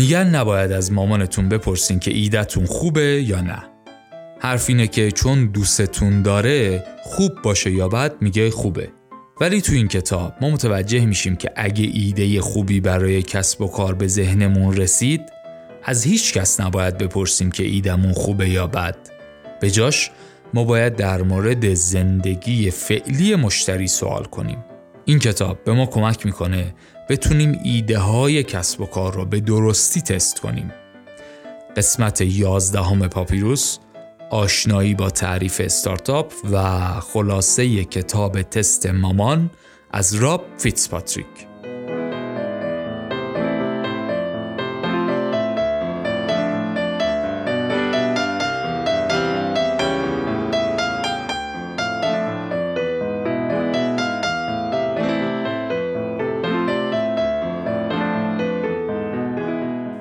[0.00, 3.62] میگن نباید از مامانتون بپرسین که ایدتون خوبه یا نه.
[4.38, 8.88] حرف اینه که چون دوستتون داره خوب باشه یا بد میگه خوبه.
[9.40, 13.94] ولی تو این کتاب ما متوجه میشیم که اگه ایده خوبی برای کسب و کار
[13.94, 15.20] به ذهنمون رسید
[15.84, 18.96] از هیچ کس نباید بپرسیم که ایدمون خوبه یا بد.
[19.60, 20.10] به جاش
[20.54, 24.64] ما باید در مورد زندگی فعلی مشتری سوال کنیم.
[25.04, 26.74] این کتاب به ما کمک می‌کنه
[27.10, 30.72] بتونیم ایده های کسب و کار رو به درستی تست کنیم.
[31.76, 33.78] قسمت یازدهم پاپیروس
[34.30, 39.50] آشنایی با تعریف استارتاپ و خلاصه کتاب تست مامان
[39.90, 41.49] از راب فیتسپاتریک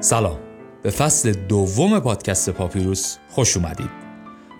[0.09, 0.39] سلام.
[0.83, 3.89] به فصل دوم پادکست پاپیروس خوش اومدید.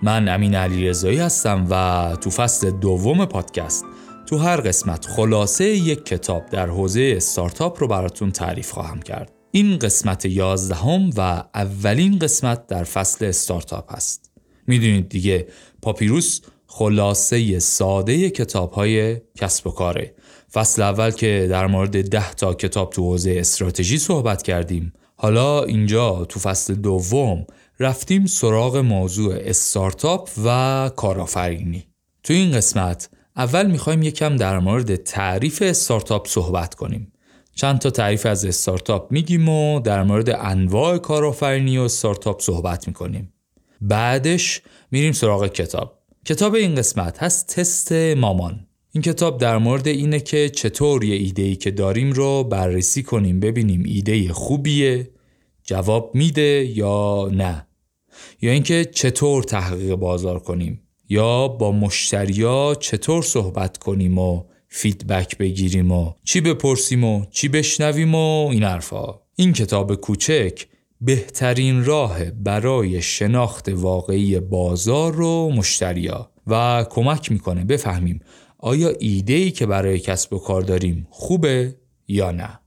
[0.02, 3.84] من امین علی رضایی هستم و تو فصل دوم پادکست
[4.26, 9.32] تو هر قسمت خلاصه یک کتاب در حوزه استارتاپ رو براتون تعریف خواهم کرد.
[9.50, 14.30] این قسمت یازدهم و اولین قسمت در فصل استارتاپ هست.
[14.66, 15.46] می‌دونید دیگه
[15.82, 20.14] پاپیروس خلاصه ساده کتاب های کسب و کاره.
[20.52, 24.92] فصل اول که در مورد ده تا کتاب تو حوزه استراتژی صحبت کردیم.
[25.22, 27.46] حالا اینجا تو فصل دوم
[27.80, 31.84] رفتیم سراغ موضوع استارتاپ و کارآفرینی.
[32.22, 37.12] تو این قسمت اول می‌خوایم یکم در مورد تعریف استارتاپ صحبت کنیم.
[37.54, 43.32] چند تا تعریف از استارتاپ میگیم و در مورد انواع کارآفرینی و استارتاپ صحبت می‌کنیم.
[43.80, 45.98] بعدش میریم سراغ کتاب.
[46.24, 48.66] کتاب این قسمت هست تست مامان.
[48.92, 53.40] این کتاب در مورد اینه که چطور یه ایده ای که داریم رو بررسی کنیم
[53.40, 55.10] ببینیم ایده خوبیه
[55.64, 57.66] جواب میده یا نه.
[58.42, 65.92] یا اینکه چطور تحقیق بازار کنیم یا با مشتریا چطور صحبت کنیم و فیدبک بگیریم
[65.92, 69.20] و چی بپرسیم و چی بشنویم و این حرفا.
[69.36, 70.66] این کتاب کوچک
[71.00, 77.64] بهترین راه برای شناخت واقعی بازار و مشتریا و کمک می‌کنه.
[77.64, 78.20] بفهمیم
[78.62, 81.76] آیا ایده ای که برای کسب و کار داریم خوبه
[82.08, 82.60] یا نه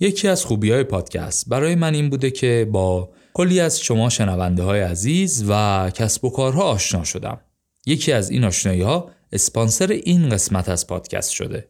[0.00, 4.62] یکی از خوبی های پادکست برای من این بوده که با کلی از شما شنونده
[4.62, 7.40] های عزیز و کسب و کارها آشنا شدم.
[7.86, 11.68] یکی از این آشنایی ها اسپانسر این قسمت از پادکست شده.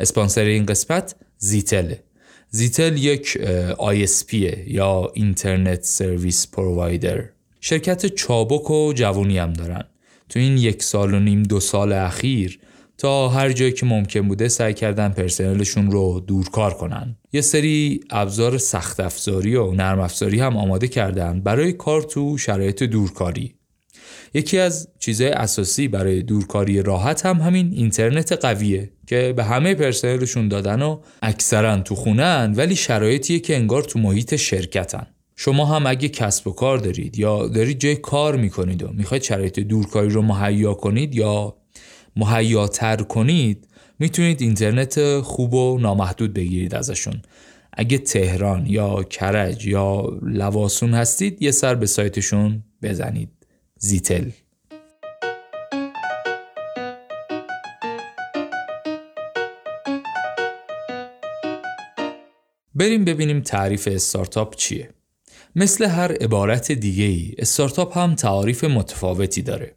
[0.00, 1.94] اسپانسر این قسمت زیتل.
[2.50, 3.38] زیتل یک
[3.72, 4.34] ISP
[4.66, 7.24] یا اینترنت سرویس پرووایدر.
[7.60, 9.84] شرکت چابک و جوونی هم دارن.
[10.28, 12.58] تو این یک سال و نیم دو سال اخیر
[12.98, 18.58] تا هر جایی که ممکن بوده سعی کردن پرسنلشون رو دورکار کنن یه سری ابزار
[18.58, 23.54] سخت افزاری و نرم افزاری هم آماده کردن برای کار تو شرایط دورکاری
[24.36, 30.48] یکی از چیزهای اساسی برای دورکاری راحت هم همین اینترنت قویه که به همه پرسنلشون
[30.48, 35.06] دادن و اکثرا تو خونن ولی شرایطیه که انگار تو محیط شرکتن.
[35.36, 39.60] شما هم اگه کسب و کار دارید یا دارید جای کار می‌کنید و می‌خواید شرایط
[39.60, 41.56] دورکاری رو مهیا کنید یا
[42.16, 43.68] مهیاتر کنید
[43.98, 47.22] می‌تونید اینترنت خوب و نامحدود بگیرید ازشون.
[47.72, 53.35] اگه تهران یا کرج یا لواسون هستید یه سر به سایتشون بزنید.
[53.78, 54.30] زیتل.
[62.74, 64.90] بریم ببینیم تعریف استارتاپ چیه.
[65.56, 69.76] مثل هر عبارت دیگه ای استارتاپ هم تعاریف متفاوتی داره.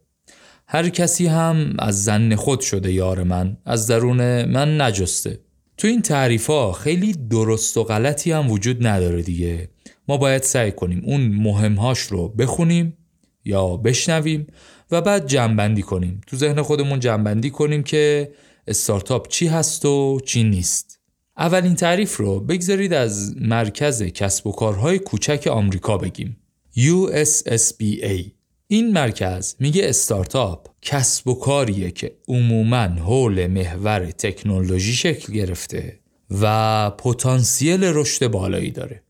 [0.67, 5.39] هر کسی هم از زن خود شده یار من از درون من نجسته.
[5.77, 9.69] تو این تعریف ها خیلی درست و غلطی هم وجود نداره دیگه.
[10.07, 12.98] ما باید سعی کنیم اون مهمهاش رو بخونیم
[13.45, 14.47] یا بشنویم
[14.91, 16.21] و بعد جنبندی کنیم.
[16.27, 18.31] تو ذهن خودمون جنبندی کنیم که
[18.67, 20.99] استارتاپ چی هست و چی نیست.
[21.37, 26.37] اولین تعریف رو بگذارید از مرکز کسب و کارهای کوچک آمریکا بگیم.
[26.77, 28.31] USSBA
[28.67, 35.99] این مرکز میگه استارتاپ کسب و کاریه که عموما حول محور تکنولوژی شکل گرفته
[36.41, 39.03] و پتانسیل رشد بالایی داره.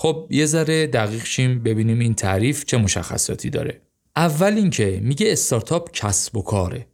[0.00, 3.80] خب یه ذره دقیق شیم ببینیم این تعریف چه مشخصاتی داره.
[4.16, 6.86] اول اینکه میگه استارتاپ کسب و کاره.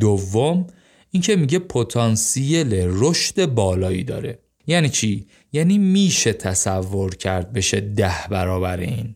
[0.00, 0.66] دوم
[1.10, 4.38] اینکه میگه پتانسیل رشد بالایی داره.
[4.66, 9.14] یعنی چی؟ یعنی میشه تصور کرد بشه ده برابر این.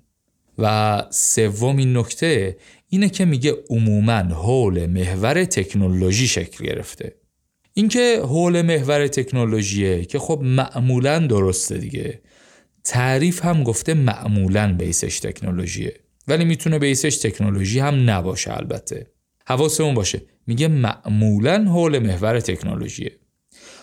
[0.59, 2.57] و سومین نکته
[2.89, 7.15] اینه که میگه عموما حول محور تکنولوژی شکل گرفته
[7.75, 12.21] اینکه حول محور تکنولوژیه که خب معمولا درسته دیگه
[12.87, 15.95] تعریف هم گفته معمولا base ش تکنولوژیه
[16.29, 19.07] ولی می‌تونه base ش تکنولوژی هم نباشه البته.
[19.47, 23.13] حواسمون باشه میگه معمولا حول محور تکنولوژیه.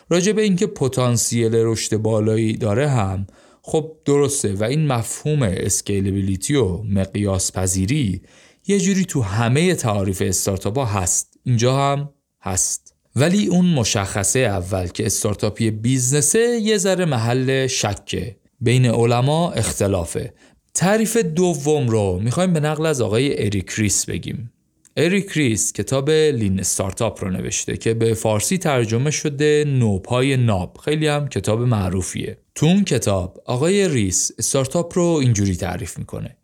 [0.10, 3.28] راجع به اینکه پتانسیل رشد بالایی داره هم
[3.62, 8.22] خب درسته و این مفهوم scalability و مقیاس پذیری
[8.68, 11.40] یه جوری تو همه تعاریف استارتاپ هست.
[11.44, 12.10] اینجا هم
[12.42, 12.96] هست.
[13.16, 18.43] ولی اون مشخصه اول که استارتاپی business ه یه ذره محل شکه.
[18.64, 20.34] بین علما اختلافه.
[20.74, 24.52] تعریف دوم رو می‌خوایم به نقل از آقای اریک ریس بگیم.
[24.98, 30.78] اریک ریس کتاب Lean Startup رو نوشته که به فارسی ترجمه شده نوپای ناب.
[30.86, 32.38] خیلی هم کتاب معروفیه.
[32.56, 36.38] تو اون کتاب آقای ریس استارتاپ رو اینجوری تعریف می‌کنه.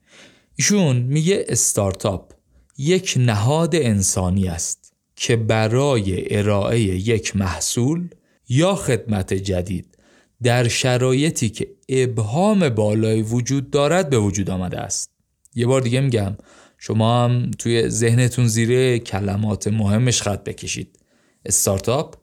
[0.56, 2.34] ایشون میگه استارتاپ
[2.78, 8.08] یک نهاد انسانی است که برای ارائه یک محصول
[8.50, 9.98] یا خدمت جدید
[10.44, 15.12] در شرایطی که ابهام بالایی وجود دارد به وجود آمده است.
[15.56, 16.38] یه بار دیگه میگم
[16.78, 21.00] شما هم توی ذهنتون زیره کلمات مهمش خط بکشید.
[21.46, 22.16] استارتاپ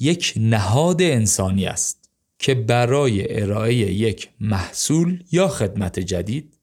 [0.00, 6.58] یک نهاد انسانی است که برای ارائه یک محصول یا خدمت جدید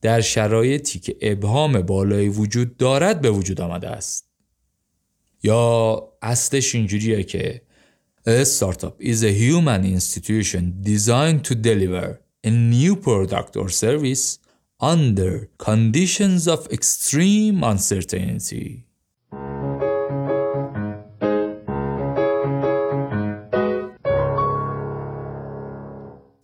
[0.00, 4.30] در شرایطی که ابهام بالایی وجود دارد به وجود آمده است.
[5.42, 7.62] یا اصلش اینجوریه که
[8.26, 14.38] A startup is a human institution designed to deliver a new product or service
[14.78, 18.84] under conditions of extreme uncertainty.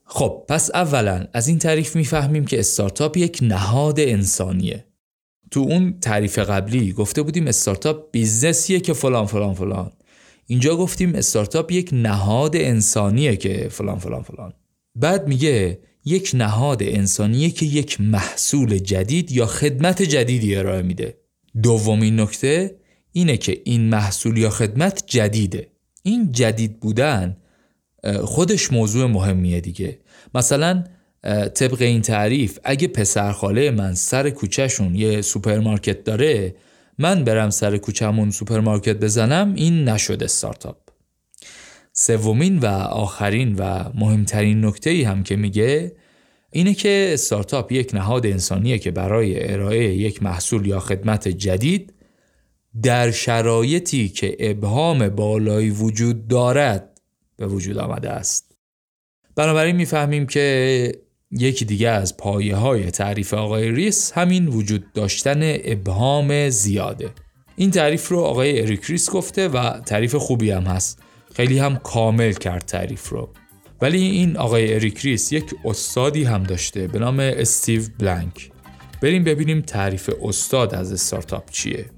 [0.04, 4.84] خب پس اولا از این تعریف می‌فهمیم که استارتاپ یک نهاد انسانیه
[5.50, 9.92] تو اون تعریف قبلی گفته بودیم استارتاپ بیزنسیه که فلان فلان فلان
[10.46, 14.52] اینجا گفتیم استارتاپ یک نهاد انسانیه که فلان فلان فلان.
[14.94, 21.18] بعد میگه یک نهاد انسانیه که یک محصول جدید یا خدمت جدیدی ارائه میده.
[21.62, 22.76] دومین نکته
[23.12, 25.68] اینه که این محصول یا خدمت جدیده.
[26.02, 27.36] این جدید بودن
[28.24, 29.98] خودش موضوع مهمیه دیگه.
[30.34, 30.84] مثلا
[31.54, 36.54] طبق این تعریف اگه پسرخاله من سر کوچهشون یه سوپرمارکت داره
[36.98, 40.76] من برم سر کوچهمون سوپرمارکت بزنم این نشد استارتاپ
[41.92, 45.96] سومین و آخرین و مهمترین نکته ای هم که میگه
[46.50, 51.92] اینه که استارتاپ یک نهاد انسانیه که برای ارائه یک محصول یا خدمت جدید
[52.82, 57.00] در شرایطی که ابهام بالایی وجود دارد
[57.36, 58.52] به وجود آمده است.
[59.36, 66.48] بنابراین می‌فهمیم که یکی دیگه از پایه های تعریف آقای ریس همین وجود داشتن ابهام
[66.48, 67.10] زیاده.
[67.56, 70.98] این تعریف رو آقای اریک ریس گفته و تعریف خوبی هم هست.
[71.34, 73.28] خیلی هم کامل کرد تعریف رو.
[73.80, 78.50] ولی این آقای اریک ریس یک استادی هم داشته به نام استیو بلانک.
[79.02, 81.95] بریم ببینیم تعریف استاد از استارتاپ چیه.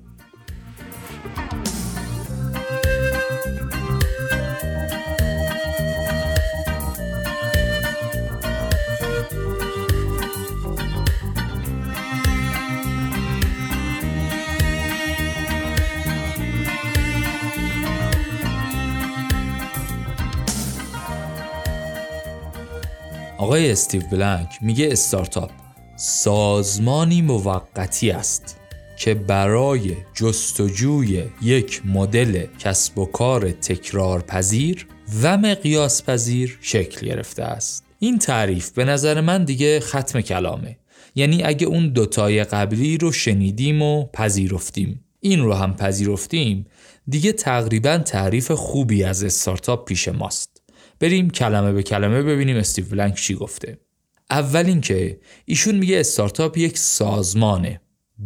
[23.48, 25.50] آقای استیو بلنک میگه استارتاپ
[25.96, 28.56] سازمانی موقتی است
[28.98, 34.86] که برای جستجوی یک مدل کسب و کار تکرار پذیر
[35.22, 37.84] و مقیاس پذیر شکل گرفته است.
[37.98, 40.76] این تعریف به نظر من دیگه ختم کلامه.
[41.14, 46.66] یعنی اگه اون دوتای قبلی رو شنیدیم و پذیرفتیم این رو هم پذیرفتیم
[47.08, 50.57] دیگه تقریبا تعریف خوبی از استارتاپ پیش ماست.
[51.00, 53.78] بریم کلمه به کلمه ببینیم استیو بلانک چی گفته.
[54.30, 57.80] اول اینکه ایشون میگه استارتاپ یک سازمانه.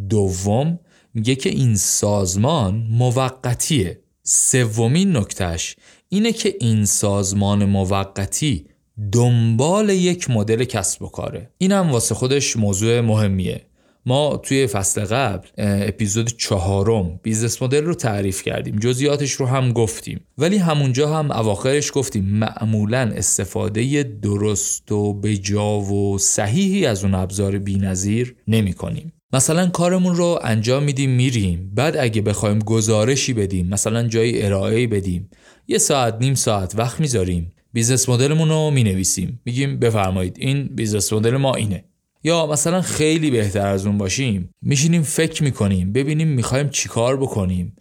[0.09, 0.79] دوم
[1.13, 3.99] میگه که این سازمان موقتیه.
[4.23, 5.75] سومین نکتهش
[6.09, 8.65] اینه که این سازمان موقتی
[9.11, 11.49] دنبال یک مدل کسب و کاره.
[11.57, 13.65] اینم واسه خودش موضوع مهمیه.
[14.05, 18.75] ما توی فصل قبل اپیزود چهارم business model رو تعریف کردیم.
[18.75, 20.19] جزئیاتش رو هم گفتیم.
[20.37, 27.57] ولی همونجا هم اواخرش گفتیم معمولا استفاده درست و بجا و صحیحی از اون ابزار
[27.57, 31.71] بینظیر نمی کنیم مثلا کارمون رو انجام میدیم میریم.
[31.75, 35.29] بعد اگه بخوایم گزارشی بدیم مثلا جایی ارائه بدیم.
[35.67, 37.51] یه ساعت نیم ساعت وقت می‌ذاریم.
[37.73, 39.41] business model مون رو می‌نویسیم.
[39.45, 41.83] میگیم بفرمایید این business model ما اینه.
[42.23, 44.49] یا مثلا خیلی بهتر از اون باشیم.
[44.61, 47.75] میشینیم فکر می‌کنیم ببینیم می‌خوایم چیکار بکنیم.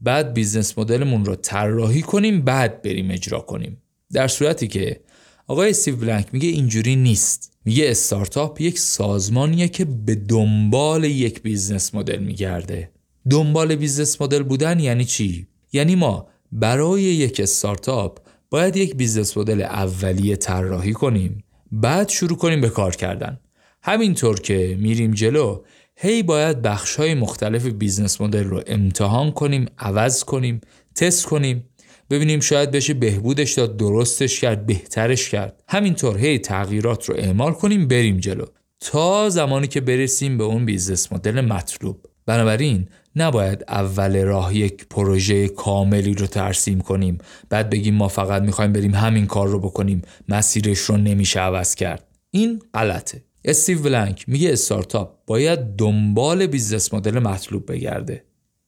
[0.00, 3.82] بعد business model مون رو طراحی کنیم بعد بریم اجرا کنیم.
[4.12, 5.00] در صورتی که
[5.46, 7.52] آقای استیو بلنک میگه اینجوری نیست.
[7.64, 12.90] میگه استارتاپ یک سازمانیه که به دنبال یک business model میگرده.
[13.30, 18.18] دنبال business model بودن یعنی چی؟ یعنی ما برای یک استارتاپ
[18.50, 21.44] باید یک business model اولیه طراحی کنیم.
[21.72, 23.40] بعد شروع کنیم به کار کردن.
[23.88, 25.62] همینطور که میریم جلو
[25.96, 30.60] هی باید بخش های مختلف business model رو امتحان کنیم عوض کنیم
[30.94, 31.64] تست کنیم
[32.10, 35.62] ببینیم شاید بشه بهبودش داد درستش کرد بهترش کرد.
[35.68, 38.44] همینطور هی تغییرات رو اعمال کنیم بریم جلو.
[38.80, 42.06] تا زمانی که برسیم به اون business model مطلوب.
[42.26, 47.18] بنابراین نباید اول راه یک پروژه کاملی رو ترسیم کنیم
[47.50, 52.04] بعد بگیم ما فقط می‌خوایم بریم همین کار رو بکنیم مسیرش رو نمیشه عوض کرد.
[52.30, 53.27] این غلطه.
[53.48, 58.24] استیو بلنک میگه استارتاپ باید دنبال business model مطلوب بگرده.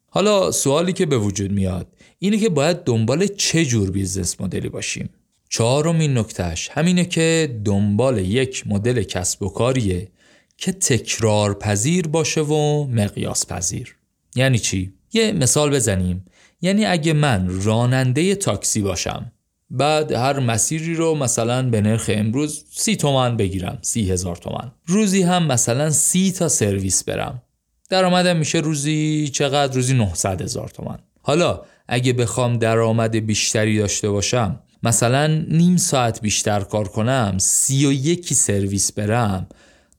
[0.07, 1.87] حالا سوالی که به وجود میاد
[2.19, 5.11] اینه که باید دنبال چه جور business model ی باشیم؟
[5.49, 10.09] چهارمین نکتهش همینه که دنبال یک مدل کسب و کاریه
[10.57, 13.97] که تکرار پذیر باشه و مقیاس پذیر
[14.35, 16.25] یعنی چی؟ یه مثال بزنیم.
[16.63, 19.33] یعنی اگه من راننده تاکسی باشم
[19.71, 25.23] بعد هر مسیری رو مثلا به نرخ امروز سی تومن بگیرم سی هزار تومن روزی
[25.23, 27.43] هم مثلا سی تا سرویس برم.
[27.91, 34.61] درآمدم میشه روزی چقدر؟ روزی 900 هزار تومن حالا اگه بخوام درآمد بیشتری داشته باشم
[34.83, 39.47] مثلا نیم ساعت بیشتر کار کنم سی و یکی سرویس برم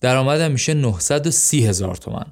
[0.01, 2.25] درآمدم میشه 930 هزار تومن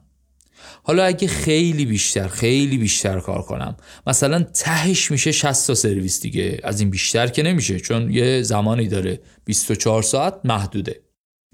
[0.89, 3.77] حالا اگه خیلی بیشتر خیلی بیشتر کار کنم
[4.07, 6.59] مثلا تهش میشه 60 تا سرویس دیگه.
[6.63, 11.01] از این بیشتر که نمیشه چون یه زمانی داره 24 ساعت محدوده.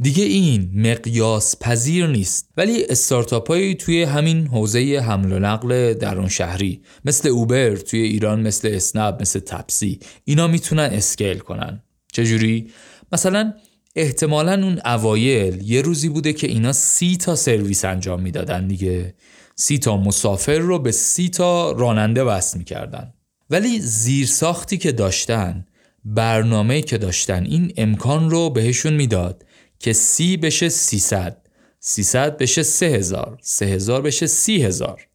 [0.01, 2.49] دیگه این مقیاس پذیر نیست.
[2.57, 8.41] ولی استارتاپ هایی توی همین حوزه حمل و نقل درون شهری مثل اوبر توی ایران
[8.41, 11.83] مثل اسنپ مثل تپسی اینا می‌تونن scale کنن.
[12.13, 12.71] چجوری؟
[13.11, 13.53] مثلا
[13.95, 19.15] احتمالا اون اوایل یه روزی بوده که اینا سی تا سرویس انجام می‌دادن دیگه.
[19.55, 23.13] سی تا مسافر رو به سی تا راننده وصل می‌کردن.
[23.49, 25.65] ولی زیرساختی که داشتن
[26.05, 29.45] برنامه که داشتن این امکان رو بهشون می‌داد
[29.79, 31.37] که سی بشه سیصد.
[31.79, 35.07] سیصد بشه سه هزار سه هزار بشه سی هزار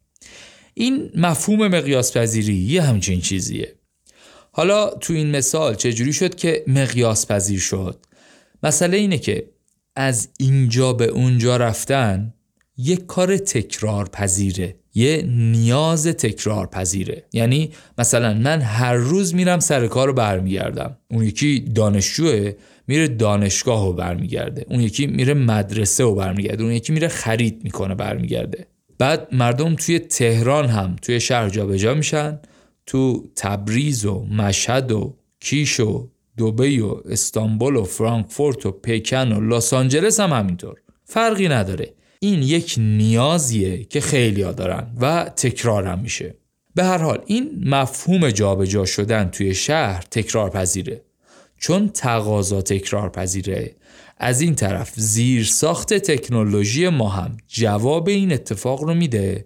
[0.73, 3.75] این مفهوم مقیاس پذیری یه همچین چیزیه.
[4.51, 8.05] حالا تو این مثال چجوری شد که مقیاس پذیر شد؟
[8.63, 9.49] مسئله اینه که
[9.95, 12.33] از اینجا به اونجا رفتن
[12.77, 19.87] یک کار تکرار پذیره یه نیاز تکرار پذیره یعنی مثلا من هر روز میرم سر
[19.87, 20.97] کار رو برمیگردم.
[21.11, 22.51] اون یکی دانشجوه
[22.87, 24.65] میره دانشگاه رو برمیگرده.
[24.69, 26.63] اون یکی میره مدرسه و برمیگرده.
[26.63, 28.67] اون یکی میره خرید می‌کنه برمیگرده.
[28.97, 32.39] بعد مردم توی تهران هم توی شهر جابجا میشن.
[32.85, 39.55] تو تبریز و مشهد و کیش و دوبی و استانبول و فرانکفورت و پیکن و
[39.55, 40.81] لس آنجلس هم همینطور.
[41.05, 41.93] فرقی نداره.
[42.19, 46.35] این یک نیازیه که خیلی دارن و تکرار هم میشه.
[46.75, 51.01] به هر حال این مفهوم جابجا شدن توی شهر تکرار پذیره
[51.57, 53.75] چون تقاضا تکرار پذیره
[54.17, 59.45] از این طرف زیر ساخت تکنولوژی ما هم جواب این اتفاق رو میده.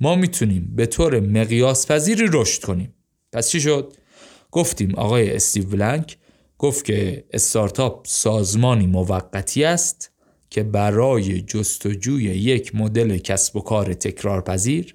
[0.00, 2.94] ما می‌تونیم به طور مقیاس پذیری رشد کنیم.
[3.32, 3.92] پس چی شد؟
[4.50, 6.16] گفتیم آقای استیو بلنک
[6.58, 10.10] گفت که استارتاپ سازمانی موقتی است
[10.50, 14.94] که برای جستجوی یک مدل کسب و کار تکرار پذیر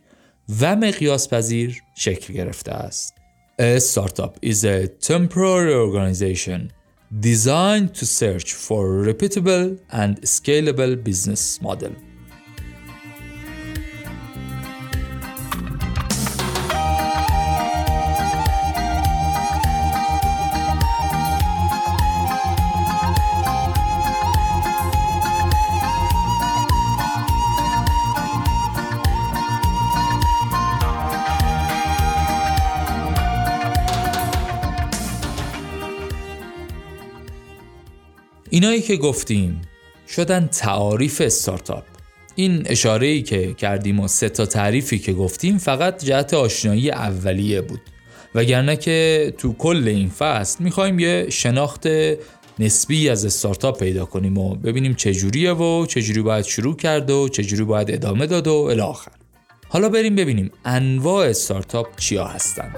[0.62, 3.14] و مقیاس پذیر شکل گرفته است.
[3.62, 6.72] A startup is a temporary organization
[7.20, 12.11] designed to search for repeatable and scalable business model.
[38.54, 39.62] اینایی که گفتیم
[40.08, 41.84] شدن تعاریف استارتاپ.
[42.36, 47.62] این اشاره ای که کردیم و سه تا تعریفی که گفتیم فقط جهت آشنایی اولیه
[47.62, 47.82] بود.
[48.36, 51.88] وگرنه که تو کل این فصل می‌خوایم یه شناخت
[52.60, 57.64] نسبی از استارتاپ پیدا کنیم و ببینیم چجوریه و چجوری باید شروع کرد و چجوری
[57.64, 59.12] باید ادامه داد و الاخر
[59.70, 62.76] حالا بریم ببینیم انواع استارتاپ چیا هستن.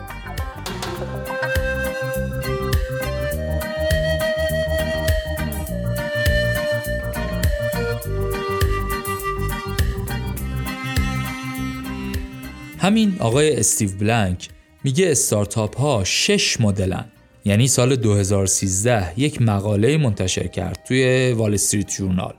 [12.84, 14.50] همین آقای استیو بلنک
[14.84, 17.06] میگه استارتاپ ها شش مدلن.
[17.46, 22.34] یعنی سال 2013 یک مقاله منتشر کرد توی وال استریت جورنال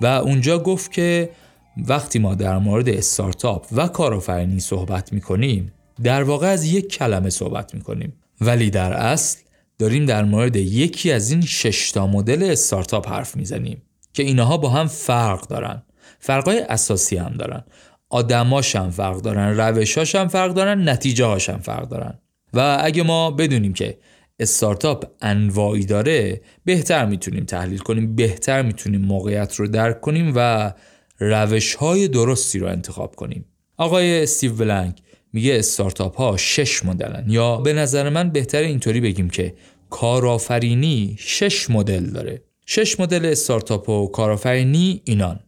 [0.00, 1.30] و اونجا گفت که
[1.76, 7.74] وقتی ما در مورد استارتاپ و کارآفرینی صحبت می‌کنیم در واقع از یک کلمه صحبت
[7.74, 8.12] می‌کنیم.
[8.40, 9.38] ولی در اصل
[9.78, 13.82] داریم در مورد یکی از این ششتا مدل استارتاپ حرف می‌زنیم
[14.12, 15.82] که اینها با هم فرق دارن.
[16.20, 17.64] فرقای اساسی هم دارن.
[18.10, 22.18] آدماش هم فرق دارن روشاش هم فرق دارن نتیجه هاش هم فرق دارن.
[22.54, 23.98] و اگه ما بدونیم که
[24.38, 30.72] استارتاپ انواعی داره بهتر می‌تونیم تحلیل کنیم بهتر می‌تونیم موقعیت رو درک کنیم و
[31.18, 33.44] روش های درستی رو انتخاب کنیم.
[33.76, 35.02] آقای استیو بلنک
[35.32, 37.24] میگه استارتاپ ها شش مدلن.
[37.28, 39.54] یا به نظر من بهتر اینطوری بگیم که
[39.90, 42.42] کارآفرینی شش مدل داره.
[42.66, 45.40] شش مدل استارتاپ و کارآفرینی اینان.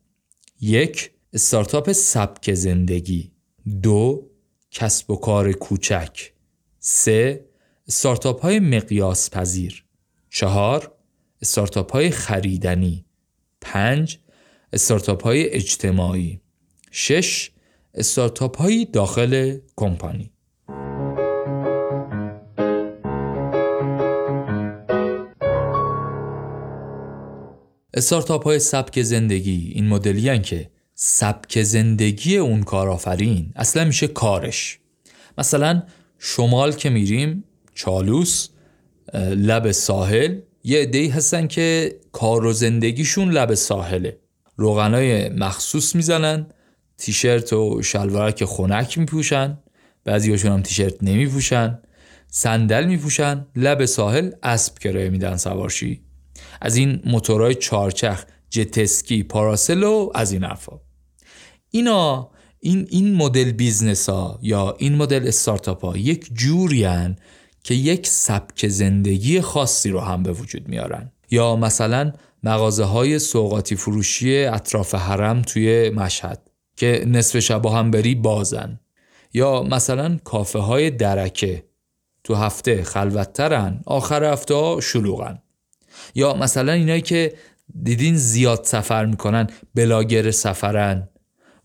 [0.60, 3.32] یک استارتاپ سبک زندگی.
[3.82, 4.30] دو
[4.70, 6.32] کسب و کار کوچک.
[6.78, 7.44] سه
[7.88, 9.84] استارتاپ های مقیاس پذیر
[10.30, 10.92] چهار
[11.42, 13.04] استارتاپ های خریدنی.
[13.60, 14.18] پنج
[14.72, 16.40] استارتاپ های اجتماعی.
[16.90, 17.50] شش
[17.94, 20.30] استارتاپ های داخل کمپانی.
[27.94, 34.78] استارتاپ های سبک زندگی این مدلی که سبک زندگی اون کارآفرین اصلا میشه کارش.
[35.38, 35.82] مثلا
[36.18, 37.44] شمال که میریم
[37.74, 38.48] چالوس
[39.14, 44.18] لب ساحل یه عده‌ای هستن که کار و زندگیشون لب ساحله.
[44.56, 46.46] روغنای مخصوص می‌زنن
[46.98, 49.58] تیشرت و شلوارک خنک میپوشن
[50.04, 51.78] بعضیاشون هم تیشرت نمیپوشن
[52.28, 56.00] صندل میپوشن لب ساحل اسب کرایه میدن سوارشی.
[56.60, 60.80] از این موتورهای چارچرخ جتسکی پاراسل و از این حرفا.
[61.70, 66.86] اینا این این مدل business ها یا این مدل استارتاپ ها یک جوری
[67.64, 71.12] که یک سبک زندگی خاصی رو هم به وجود میارن.
[71.30, 72.12] یا مثلا
[72.42, 78.80] مغازه های سوغاتی فروشی اطراف حرم توی مشهد که نصف شب هم بری بازن.
[79.34, 81.64] یا مثلا کافه های درکه
[82.24, 85.42] تو هفته خلوتترن آخر هفته ها شلوغن.
[86.14, 87.34] یا مثلا اینایی که
[87.82, 91.08] دیدین زیاد سفر می‌کنن؟ بلاگر سفرن.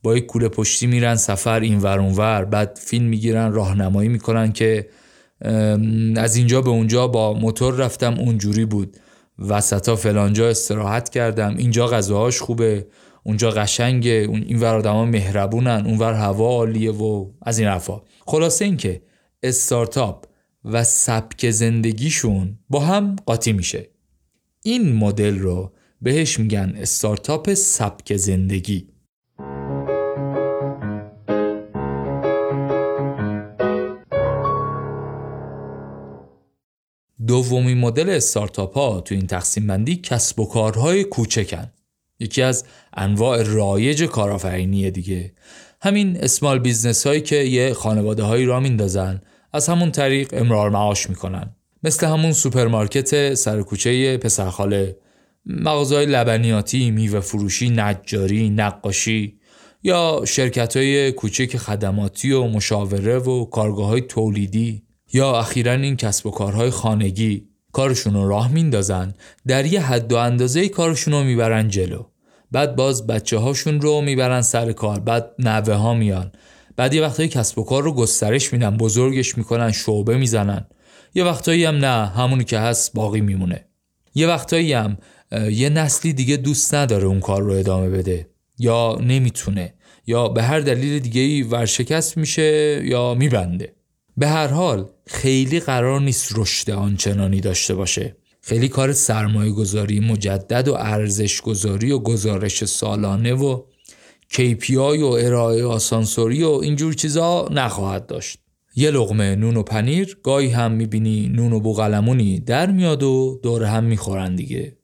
[0.04, 2.46] با یک کوله پشتی میرن سفر این ور ور.
[2.46, 4.90] بعد فیلم می‌گیرن راهنمایی می‌کنن که
[6.16, 8.98] از اینجا به اونجا با موتور رفتم اونجوری بود.
[9.40, 11.58] وسطا فلانجا استراحت کردم.
[11.58, 12.88] اینجا غذاهاش خوبه
[13.24, 18.02] اونجا قشنگه اون این ور آدما مهربونن اونور هوا عالیه و از این حرفا.
[18.26, 19.02] خلاصه اینکه
[19.44, 20.26] استارتاپ
[20.66, 23.90] و سبک زندگیشون با هم قاطی میشه.
[24.64, 28.88] این مدل رو بهش میگن استارتاپ سبک زندگی.
[37.28, 41.72] دومین مدل استارتاپ ها تو این تقسیم بندی کسب و کارهای کوچکن.
[42.20, 45.34] یکی از انواع رایج کارآفرینی دیگه.
[45.82, 49.22] همین small business هایی که یه خانواده هایی راه میندازن
[49.54, 51.56] از همون طریق امرار معاش می‌کنن.
[51.84, 54.98] مثل همون سوپرمارکت سر کوچه پسرخاله.
[55.50, 59.40] مغازه‌های لبنیاتی، میوه فروشی، نجاری، نقاشی
[59.84, 64.84] یا شرکت های کوچک خدماتی و مشاوره و کارگاه های تولیدی
[65.14, 69.14] یا اخیرا این کسب و کارهای خانگی کارشون رو راه میندازن.
[69.48, 72.04] در یه حد و اندازه کارشون رو می‌برن جلو.
[72.52, 75.00] بعد باز بچه هاشون رو می‌برن سر کار.
[75.00, 76.32] بعد نوه ها میان.
[76.76, 80.68] بعد یه وقتایی کسب و کار رو گسترش میدن بزرگش می‌کنن شعبه می‌زنن.
[81.16, 83.66] یه وقتایی هم نه همونی که هست باقی میمونه.
[84.16, 84.98] یه وقتایی هم
[85.52, 88.30] یه نسلی دیگه دوست نداره اون کار رو ادامه بده.
[88.60, 89.74] یا نمی‌تونه.
[90.08, 93.76] یا به هر دلیل دیگه ای ورشکست میشه یا میبنده.
[94.18, 98.16] به هر حال خیلی قرار نیست رشد آنچنانی داشته باشه.
[98.42, 103.62] خیلی کار سرمایه گذاری مجدد و ارزش گذاری و گزارش سالانه و
[104.34, 108.40] KPI و ارائه آسانسوری و اینجور چیزا نخواهد داشت.
[108.76, 113.64] یه لغمه نون و پنیر گاهی هم می‌بینی نون و بوغلمونی در میاد و دور
[113.64, 114.77] هم می‌خورن دیگه.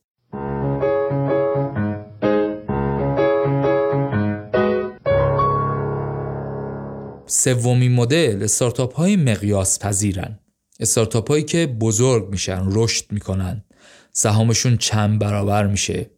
[7.33, 10.39] سومین مدل استارتاپ های مقیاس پذیرن
[10.79, 13.63] استارتاپ هایی که بزرگ میشن رشد می‌کنن.
[14.11, 16.09] سهامشون چند برابر میشه.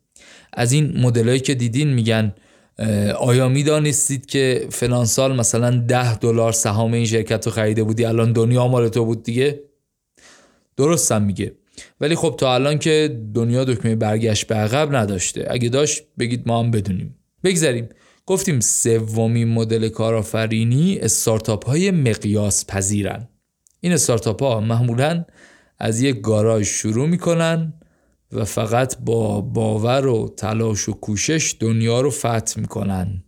[0.54, 2.36] از این مدل که دیدین میگن
[3.20, 8.34] آیا می‌دانستید که فلان سال مثلا ده دلار سهام این شرکت رو خریده بودی الان
[8.34, 9.60] دنیا مال تو بود دیگه؟
[10.78, 11.56] درستم میگه.
[12.02, 15.48] ولی خب تا الان که دنیا دکمه برگشت به عقب نداشته.
[15.50, 17.16] اگه داشت بگید ما هم بدونیم.
[17.44, 17.90] بگذاریم
[18.26, 23.30] گفتیم سومین مدل کارآفرینی استارتاپ های مقیاس پذیرن
[23.80, 25.26] این استارتاپ ها معمولا
[25.80, 27.74] از یک گاراژ شروع می‌کنن
[28.32, 33.24] و فقط با باور و تلاش و کوشش دنیا رو فتح می‌کنن.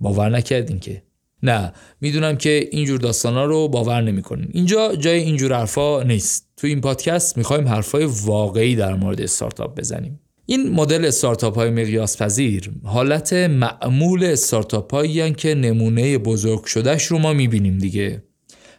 [0.00, 1.02] باور نکردین که؟
[1.42, 4.48] نه می‌دونم که اینجور داستانا رو باور نمی‌کنین.
[4.52, 6.48] اینجا جای اینجور حرفا نیست.
[6.56, 10.20] تو این پادکست می‌خوایم حرفای واقعی در مورد استارتاپ بزنیم.
[10.46, 17.18] این مدل استارتاپ های مقیاس پذیر حالت معمول استارتاپ هایی که نمونه بزرگ شدهش رو
[17.18, 18.22] ما می‌بینیم دیگه.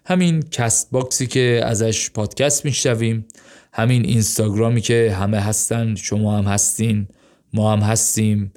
[0.05, 3.25] همین Castbox ی که ازش پادکست میشنویم
[3.73, 7.07] همین اینستاگرامی که همه هستن شما هم هستین
[7.53, 8.53] ما هم هستیم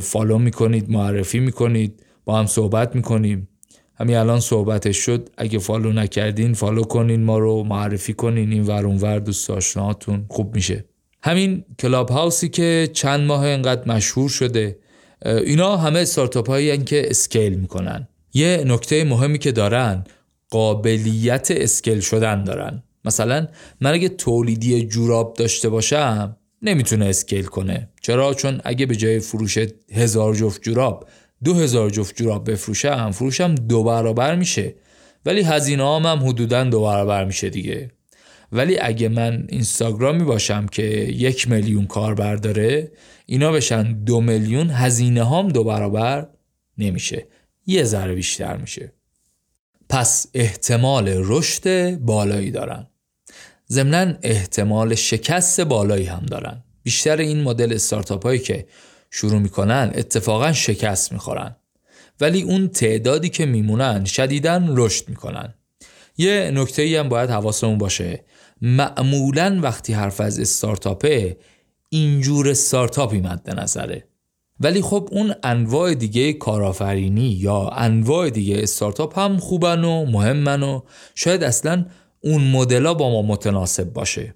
[0.00, 3.48] follow می‌کنید معرفی می‌کنید با هم صحبت می‌کنیم.
[3.96, 5.30] همین الان صحبتش شد.
[5.38, 8.52] اگه follow نکردین follow کنین ما رو معرفی کنین.
[8.52, 10.26] این ور اون ور دوست آشناهاتون.
[10.28, 10.84] خوب میشه.
[11.26, 14.78] همین Clubhouse ی که چند ماه اینقدر مشهور شده.
[15.24, 18.08] اینا همه استارتاپ هایی که scale می‌کنن.
[18.34, 20.04] یه نکته مهمی که دارن
[20.50, 22.82] قابلیت اسکیل شدن دارن.
[23.04, 23.48] مثلا
[23.80, 27.88] من اگه تولیدی جوراب داشته باشم نمی‌تونه اسکیل کنه.
[28.02, 29.58] چرا؟ چون اگه به جای فروش
[29.92, 31.08] هزار جفت جوراب
[31.44, 34.74] دو هزار جفت جوراب بفروشم فروشم دو برابر میشه.
[35.26, 37.90] ولی هزینه هم, هم حدودا دو برابر میشه دیگه.
[38.52, 42.92] ولی اگه من اینستاگرامی باشم که یک میلیون کاربر داره
[43.26, 46.28] اینا بشن دو میلیون هزینه هام دو برابر
[46.78, 47.26] نمیشه.
[47.66, 48.92] یه ذره بیشتر میشه.
[49.88, 52.86] پس احتمال رشد بالایی دارن.
[53.70, 56.64] ضمنا احتمال شکست بالایی هم دارن.
[56.82, 58.66] بیشتر این مدل استارتاپ هایی که
[59.10, 61.56] شروع می‌کنن اتفاقا شکست می‌خورن.
[62.20, 65.54] ولی اون تعدادی که میمونن شدیدن رشد می‌کنن.
[66.16, 68.24] یه نکته ای هم باید حواسمون باشه.
[68.64, 71.36] معمولا وقتی حرف از استارتاپه
[71.88, 74.04] اینجور استارتاپی مد نظره.
[74.60, 80.80] ولی خب اون انواع دیگه کارآفرینی یا انواع دیگه استارتاپ هم خوبن و مهمن و
[81.14, 81.86] شاید اصلا
[82.20, 84.34] اون مدلا با ما متناسب باشه.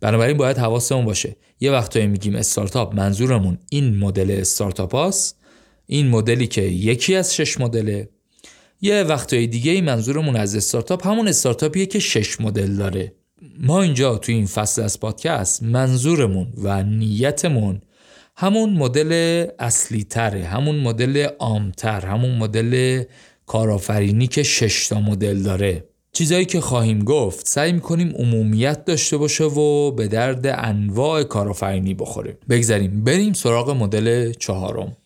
[0.00, 1.36] بنابراین باید حواسمون باشه.
[1.60, 5.38] یه وقتایی میگیم استارتاپ منظورمون این مدل استارتاپ هاست
[5.86, 8.08] این مدلی که یکی از شش مدله.
[8.80, 13.12] یه وقتای دیگه ای منظورمون از استارتاپ همون استارتاپیه که شش مدل داره.
[13.58, 17.82] ما اینجا تو این فصل از پادکست منظورمون و نیتمون
[18.36, 23.02] همون مدل اصلی تره همون مدل عامتر همون مدل
[23.46, 25.84] کارآفرینی که شش تا مدل داره.
[26.12, 32.38] چیزایی که خواهیم گفت سعی می‌کنیم عمومیت داشته باشه و به درد انواع کارآفرینی بخوره
[32.48, 34.96] بگذاریم بریم سراغ مدل چهارم.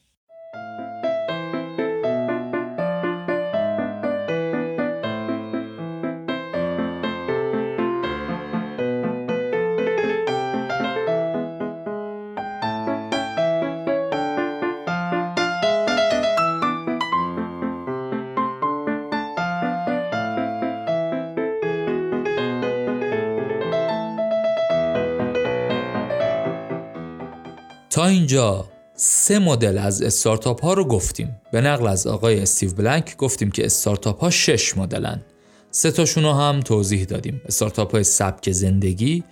[28.30, 31.40] اینجا سه مدل از استارتاپ ها رو گفتیم.
[31.52, 35.22] به نقل از آقای استیو بلنک گفتیم که استارتاپ ها شش مدلن.
[35.70, 37.40] سه تاشون رو هم توضیح دادیم.
[37.46, 39.24] استارتاپ های سبک زندگی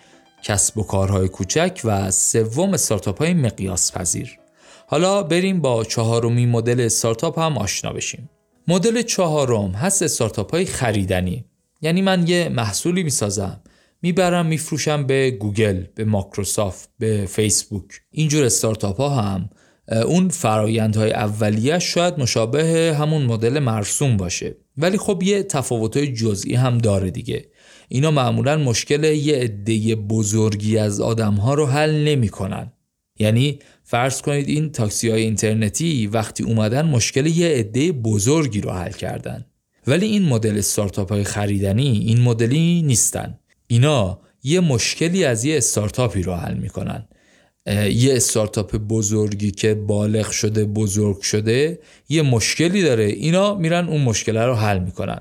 [0.44, 4.38] کسب و کارهای کوچک و سوم استارتاپ های مقیاس پذیر
[4.86, 8.30] حالا بریم با چهارمی مدل استارتاپ هم آشنا بشیم.
[8.68, 11.44] مدل چهارم هست استارتاپ های خریدنی.
[11.82, 13.60] یعنی من یه محصولی می‌سازم.
[14.02, 17.84] می‌برم میفروشم به گوگل به ماکروسافت به فیسبوک.
[18.10, 19.50] اینجور استارتاپ ها هم
[20.06, 24.56] اون فرایندهای اولیه شاید مشابه همون مدل مرسوم باشه.
[24.76, 27.44] ولی خب یه تفاوتهای جزئی هم داره دیگه.
[27.88, 32.72] اینا معمولا مشکل یه عده بزرگی از آدم ها رو حل نمی‌کنن.
[33.18, 38.92] یعنی فرض کنید این تاکسی های اینترنتی وقتی اومدن مشکل یه عده بزرگی رو حل
[38.92, 39.44] کردن.
[39.86, 43.38] ولی این مدل استارتاپ های خریدنی این مدلی نیستن.
[43.68, 47.08] اینا یه مشکلی از یه استارتاپی رو حل می‌کنن.
[47.92, 53.04] یه استارتاپ بزرگی که بالغ شده بزرگ شده یه مشکلی داره.
[53.04, 55.20] اینا میرن اون مشکل رو حل می‌کنن.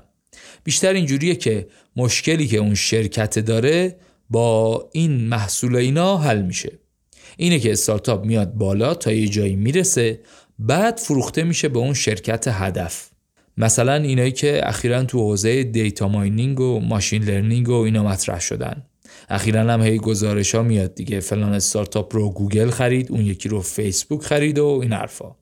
[0.64, 3.96] بیشتر اینجوریه که مشکلی که اون شرکت داره
[4.30, 6.72] با این محصول اینا حل میشه.
[7.36, 10.20] اینه که استارتاپ میاد بالا تا یه جایی می‌رسه
[10.58, 13.10] بعد فروخته میشه به اون شرکت هدف.
[13.58, 18.82] مثلا اینایی که اخیرا تو حوزه data mining و machine learning و اینا مطرح شدن.
[19.28, 23.60] اخیرا هم هی گزارش ها میاد دیگه فلان استارتاپ رو گوگل خرید اون یکی رو
[23.60, 25.36] فیسبوک خرید و این حرفا.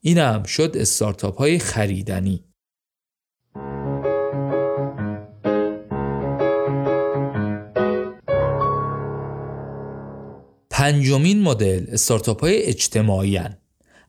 [0.00, 2.44] این هم شد استارتاپ های خریدنی.
[10.70, 13.59] پنجمین مدل استارتاپ های اجتماعی هن.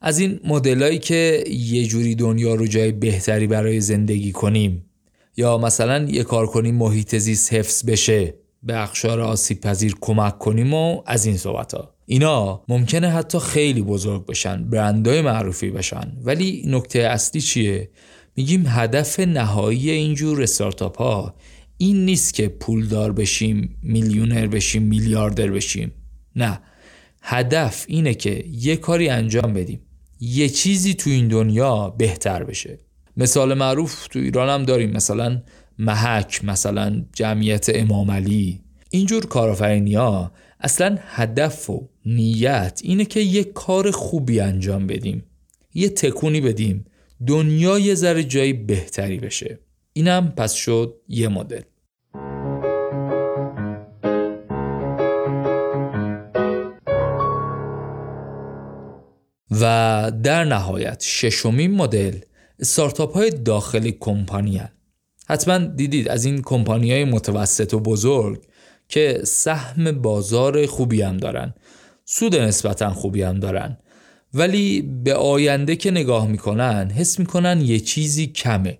[0.02, 4.86] از این مدلایی که یه جوری دنیا رو جای بهتری برای زندگی کنیم.
[5.38, 8.34] یا مثلا یه کار کنیم محیط زیست حفظ بشه
[8.64, 13.82] به اخشار آسیب پذیر کمک کنیم و از این صحبت ها اینا ممکنه حتی خیلی
[13.82, 16.12] بزرگ بشن برندهای معروفی بشن.
[16.24, 17.90] ولی نکته اصلی چیه؟
[18.36, 21.36] میگیم هدف نهایی اینجور استارتاپ ها
[21.78, 25.92] این نیست که پولدار بشیم میلیونر بشیم میلیاردر بشیم.
[26.36, 26.60] نه.
[27.22, 29.80] هدف اینه که یه کاری انجام بدیم.
[30.22, 32.80] یه چیزی تو این دنیا بهتر بشه.
[33.18, 35.42] مثال معروف تو ایران هم داریم مثلا
[35.80, 38.62] محک مثلا جمعیت امام علی.
[38.90, 45.24] اینجور کارآفرینی ها اصلا هدف و نیت اینه که یه کار خوبی انجام بدیم.
[45.74, 46.86] یه تکونی بدیم.
[47.28, 49.60] دنیا یه ذره جایی بهتری بشه.
[49.94, 51.62] اینم پس شد یه مدل.
[59.52, 62.20] و در نهایت ششمین مدل
[62.60, 64.62] استارتاپ های داخل کمپانی
[65.28, 68.42] حتما دیدید از این کمپانی های متوسط و بزرگ
[68.90, 71.54] که سهم بازار خوبی هم دارن
[72.06, 73.78] سود نسبتا خوبی هم دارن.
[74.34, 78.80] ولی به آینده که نگاه می‌کنن حس می‌کنن یه چیزی کمه.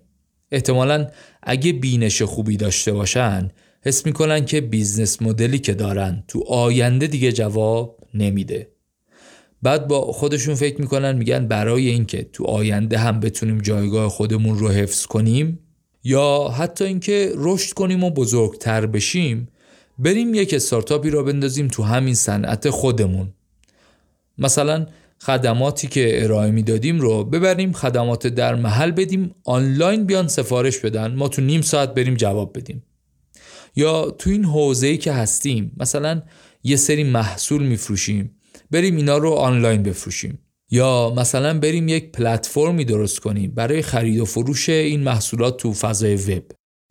[0.50, 1.06] احتمالا
[1.42, 3.50] اگه بینش خوبی داشته باشن
[3.82, 8.71] حس می‌کنن که business model ی که دارن تو آینده دیگه جواب نمیده.
[9.62, 14.68] بعد با خودشون فکر می‌کنن میگن برای اینکه تو آینده هم بتونیم جایگاه خودمون رو
[14.68, 15.58] حفظ کنیم
[16.04, 19.48] یا حتی اینکه رشد کنیم و بزرگتر بشیم
[19.98, 23.32] بریم یک استارتاپی راه بندازیم تو همین صنعت خودمون.
[24.38, 24.86] مثلا
[25.18, 31.28] خدماتی که ارائه می‌دادیم رو ببریم خدمات در محل بدیم آنلاین بیان سفارش بدن ما
[31.28, 32.82] تو نیم ساعت بریم جواب بدیم.
[33.76, 36.22] یا تو این حوزه‌ای که هستیم مثلا
[36.64, 38.36] یه سری محصول میفروشیم.
[38.72, 40.38] بریم اینا رو آنلاین بفروشیم.
[40.70, 46.16] یا مثلا بریم یک پلتفرمی درست کنیم برای خرید و فروش این محصولات تو فضای
[46.16, 46.42] وب.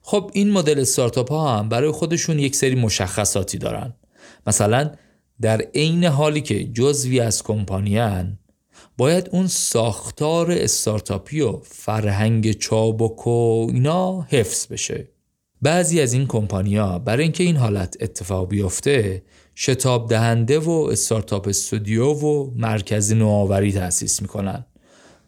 [0.01, 3.93] خب این مدل استارتاپ ها هم برای خودشون یک سری مشخصاتی دارن.
[4.47, 4.91] مثلا
[5.41, 8.37] در عین حالی که جزوی از کمپانیان
[8.97, 15.07] باید اون ساختار استارتاپی و فرهنگ چابک و اینا حفظ بشه.
[15.61, 19.23] بعضی از این کمپانیا برای اینکه این حالت اتفاق بیفته
[19.55, 24.65] شتاب دهنده و استارتاپ استودیو و مرکز نوآوری تأسیس می‌کنن.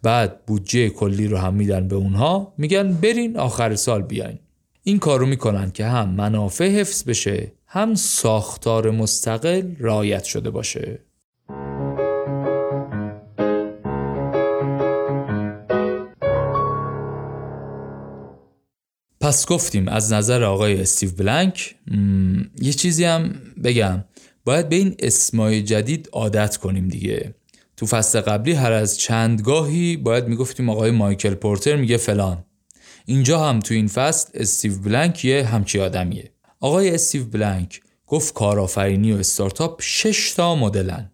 [0.03, 4.39] بعد بودجه کلی رو هم میدن به اونها میگن برین آخر سال بیاین.
[4.83, 10.99] این کارو می‌کنن که هم منافع حفظ بشه هم ساختار مستقل رعایت شده باشه.
[19.21, 21.75] پس گفتیم از نظر آقای استیو بلنک
[22.61, 24.03] یه چیزی هم بگم.
[24.45, 27.35] باید به این اسمای جدید عادت کنیم دیگه.
[27.77, 32.45] تو فصل قبلی هر از چندگاهی باید می‌گفتیم آقای مایکل پورتر میگه فلان.
[33.05, 36.31] اینجا هم تو این فصل استیو بلنک یه همچی آدمیه.
[36.59, 41.11] آقای استیو بلنک گفت کارآفرینی و استارتاپ 6 تا مدلن.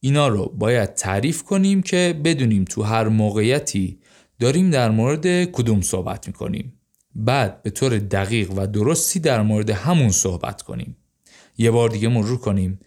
[0.00, 3.98] اینا رو باید تعریف کنیم که بدونیم تو هر موقعیتی
[4.40, 6.80] داریم در مورد کدوم صحبت می‌کنیم.
[7.14, 10.96] بعد به طور دقیق و درستی در مورد همون صحبت کنیم.
[11.58, 12.80] یه بار دیگه مرور کنیم.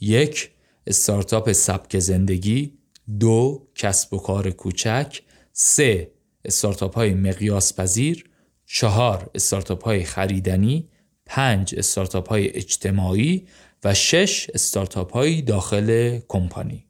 [0.00, 0.50] یک
[0.86, 2.72] استارتاپ سبک زندگی.
[3.20, 5.20] دو کسب و کار کوچک.
[5.52, 6.10] سه
[6.44, 8.24] استارتاپ های مقیاس پذیر.
[8.66, 10.88] چهار استارتاپ های خریدنی.
[11.26, 13.46] پنج استارتاپ های اجتماعی.
[13.84, 16.84] و شش استارتاپ های داخل کمپانی.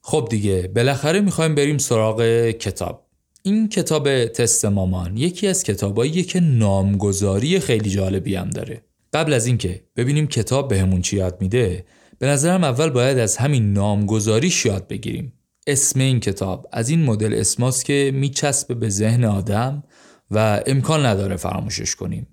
[0.00, 3.06] خب دیگه بالاخره می‌خوایم بریم سراغ کتاب.
[3.42, 8.82] این کتاب تست مامان یکی از کتاباییه که نامگذاری خیلی جالبی هم داره.
[9.12, 11.84] قبل از اینکه ببینیم کتاب بهمون چی یاد میده
[12.18, 15.32] به نظرم اول باید از همین نامگذاریش یاد بگیریم.
[15.66, 19.84] اسم این کتاب از این مدل اسماست که میچسبه به ذهن آدم
[20.30, 22.26] و امکان نداره فراموشش کنیم.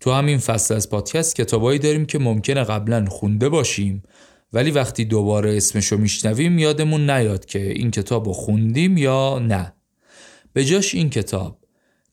[0.00, 4.02] تو همین فصل از پادکست کتابایی داریم که ممکنه قبلا خونده باشیم
[4.52, 9.72] ولی وقتی دوباره اسمش رو میشنویم یادمون نیاد که این کتاب رو خوندیم یا نه.
[10.52, 11.58] به جاش این کتاب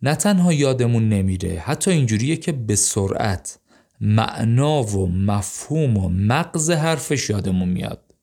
[0.02, 3.60] نه تنها یادمون نمیره حتی اینجوریه که به سرعت
[4.04, 8.13] معنا و مفهوم و مغز حرفش یادمون میاد.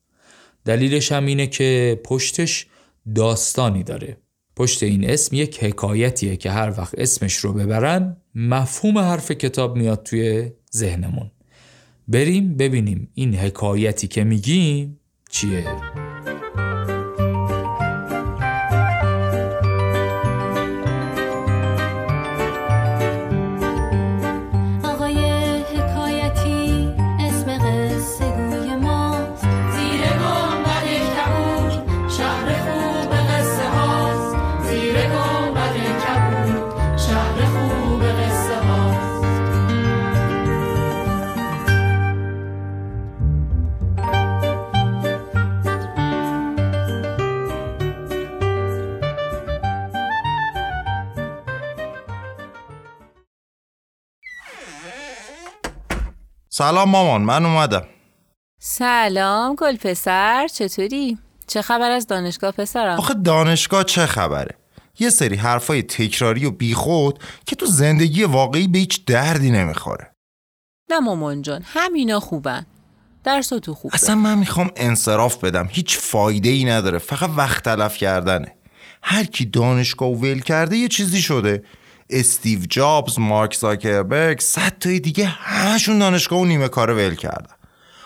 [0.65, 2.67] دلیلش هم اینه که پشتش
[3.15, 4.17] داستانی داره.
[4.55, 10.03] پشت این اسم یک حکایتیه که هر وقت اسمش رو ببرن مفهوم حرف کتاب میاد
[10.03, 11.31] توی ذهنمون.
[12.07, 16.00] بریم ببینیم این حکایتی که میگیم چیه.
[56.61, 57.85] سلام مامان من اومدم.
[58.59, 64.55] سلام گل پسر چطوری؟ چه خبر از دانشگاه پسرم؟ آخه دانشگاه چه خبره؟
[64.99, 70.11] یه سری حرفای تکراری و بیخود که تو زندگی واقعی به هیچ دردی نمی‌خوره.
[70.89, 72.65] نه مامان جان همینا خوبن.
[73.23, 73.95] درس تو خوبه.
[73.95, 78.55] اصلا من می‌خوام انصراف بدم هیچ فایده ای نداره فقط وقت تلف کردنه.
[79.03, 81.63] هر کی دانشگاه ول کرده یه چیزی شده.
[82.11, 87.55] استیو جابز، مارک زاکربرگ، صد تای دیگه همشون دانشگاه و نیمه کاره ول کردن.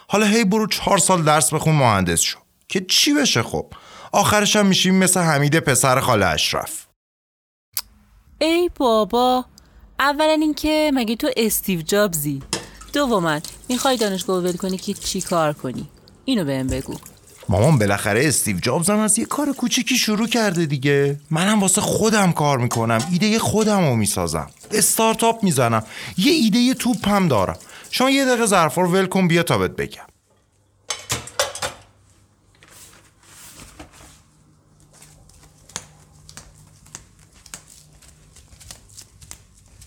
[0.07, 2.39] حالا هی برو چهار سال درس بخون مهندس شو.
[2.67, 3.73] که چی بشه خب؟
[4.11, 6.85] آخرش هم میشیم مثل حمید پسر خاله اشرف.
[8.39, 9.45] ای بابا
[9.99, 12.43] اولا اینکه مگه تو استیو جابزی؟
[12.93, 13.39] دوما
[13.69, 15.89] می‌خوای دانشگاه ول کنی که چی کار کنی؟
[16.25, 16.95] اینو بهم بگو.
[17.49, 21.19] مامان بالاخره استیو جابز هم از یه کار کوچیکی شروع کرده دیگه.
[21.31, 23.07] منم واسه خودم کار می‌کنم.
[23.11, 24.49] ایده خودم رو می‌سازم.
[24.71, 25.83] استارتاپ می‌زنم.
[26.17, 27.57] یه ایده توپ هم دارم.
[27.91, 30.01] شما یه دقیقه ظرفا رو ول کن بیا تا بهت بگم.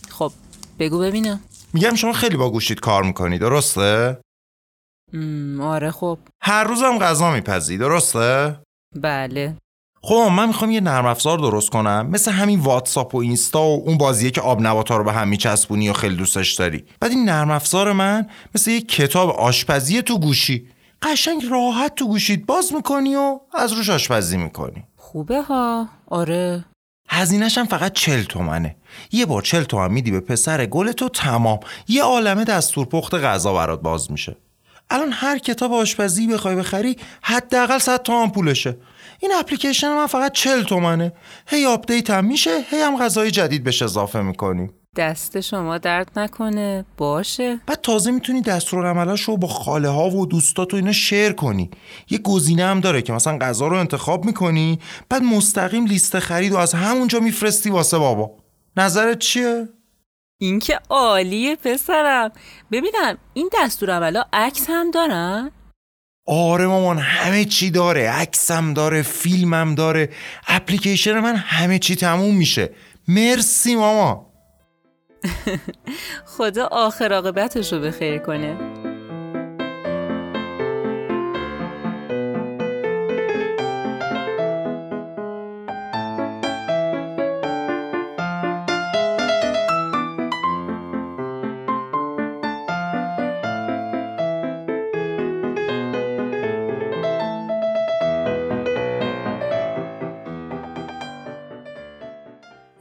[0.08, 0.32] خب
[0.78, 1.40] بگو ببینم.
[1.72, 4.18] میگم شما خیلی با گوشید کار می‌کنی درسته؟
[5.60, 6.18] آره خب.
[6.42, 8.56] هر روزم غذا میپزی درسته؟
[8.96, 9.56] بله.
[10.02, 13.98] خب من می‌خوام یه نرم افزار درست کنم مثل همین واتساپ و اینستا و اون
[13.98, 16.84] بازیه که آب نباتا رو به هم میچسبونی و خیلی دوستش داری.
[17.00, 20.68] بعد این نرم افزار من مثل یه کتاب آشپزی تو گوشی.
[21.02, 24.84] قشنگ راحت تو گوشیت باز می‌کنی و از روش آشپزی می‌کنی.
[24.96, 25.88] خوبه ها.
[26.06, 26.64] آره.
[27.08, 28.76] هزینهش هم فقط چل تومنه.
[29.12, 31.60] یه بار چل تومن میدی به پسر گلت و تمام.
[31.88, 34.36] یه عالمه دستور پخت غذا برات باز میشه.
[34.90, 38.76] الان هر کتاب آشپزی بخوای بخری حداقل 100 تومن پولشه.
[39.20, 41.12] این اپلیکیشن من فقط 40 تومنه.
[41.46, 44.70] هی آپدیت هم میشه هی هم غذای جدید بهش اضافه می‌کنی.
[44.96, 47.60] دست شما درد نکنه باشه.
[47.66, 51.70] بعد تازه می‌تونی دستورالعملاش رو با خاله ها و دوستات و اینا شیر کنی.
[52.10, 56.56] یه گزینه هم داره که مثلا غذا رو انتخاب می‌کنی بعد مستقیم لیست خرید و
[56.56, 58.30] از همونجا میفرستی واسه بابا.
[58.76, 59.68] نظرت چیه؟
[60.40, 62.32] این که عالیه پسرم.
[62.72, 65.50] ببینم این دستور عملا عکس هم دارن؟
[66.26, 68.10] آره مامان همه چی داره.
[68.10, 70.08] عکسم داره فیلمم داره.
[70.48, 72.70] اپلیکیشن من همه چی تموم میشه.
[73.08, 74.32] مرسی ماما.
[76.36, 78.56] خدا آخر عاقبتش رو به خیر کنه.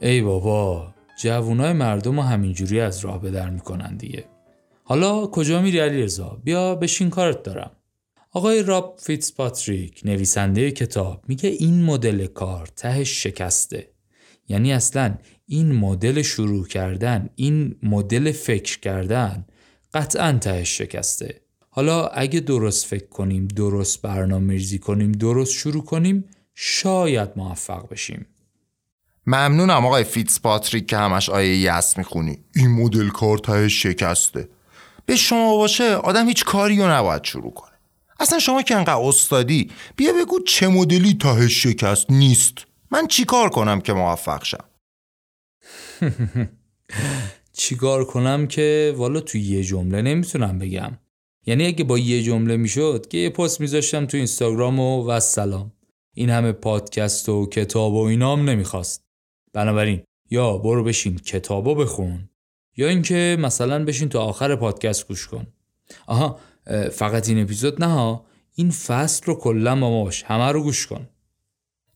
[0.08, 4.24] ای بابا جوونای مردم رو همینجوری از راه به در می‌کنن دیگه.
[4.84, 7.70] حالا کجا میری علی رضا بیا بشین کارت دارم.
[8.32, 9.00] آقای راب
[9.36, 13.90] پاتریک نویسنده کتاب میگه این مدل کار تهش شکسته.
[14.48, 15.14] یعنی اصلا
[15.46, 19.46] این مدل شروع کردن این مدل فکر کردن
[19.94, 21.40] قطعا تهش شکسته.
[21.70, 28.26] حالا اگه درست فکر کنیم درست برنامه ریزی کنیم درست شروع کنیم شاید موفق بشیم.
[29.28, 32.38] ممنونم آقای فیتس پاتریک که همش آیه یس می‌خونی.
[32.56, 34.48] این مدل کار تهش شکسته.
[35.06, 37.72] به شما باشه آدم هیچ کاری رو نباید شروع کنه.
[38.20, 42.54] اصلا شما که انقدر استادی بیا بگو چه مدلی تهش شکست نیست.
[42.90, 44.64] من چیکار کنم که موفق شم؟
[47.58, 50.98] چیکار کنم که والا تو یه جمله نمی‌تونم بگم.
[51.46, 55.72] یعنی اگه با یه جمله می‌شد که یه پست میذاشتم تو اینستاگرام و و سلام.
[56.14, 59.07] این همه پادکست و کتاب و اینام نمی‌خواست.
[59.52, 62.28] بنابراین یا برو بشین کتابو بخون
[62.76, 65.46] یا اینکه مثلا بشین تا آخر پادکست گوش کن.
[66.06, 66.38] آها
[66.92, 68.20] فقط این اپیزود نه
[68.54, 71.08] این فصل رو کلا با ما باش همه رو گوش کن.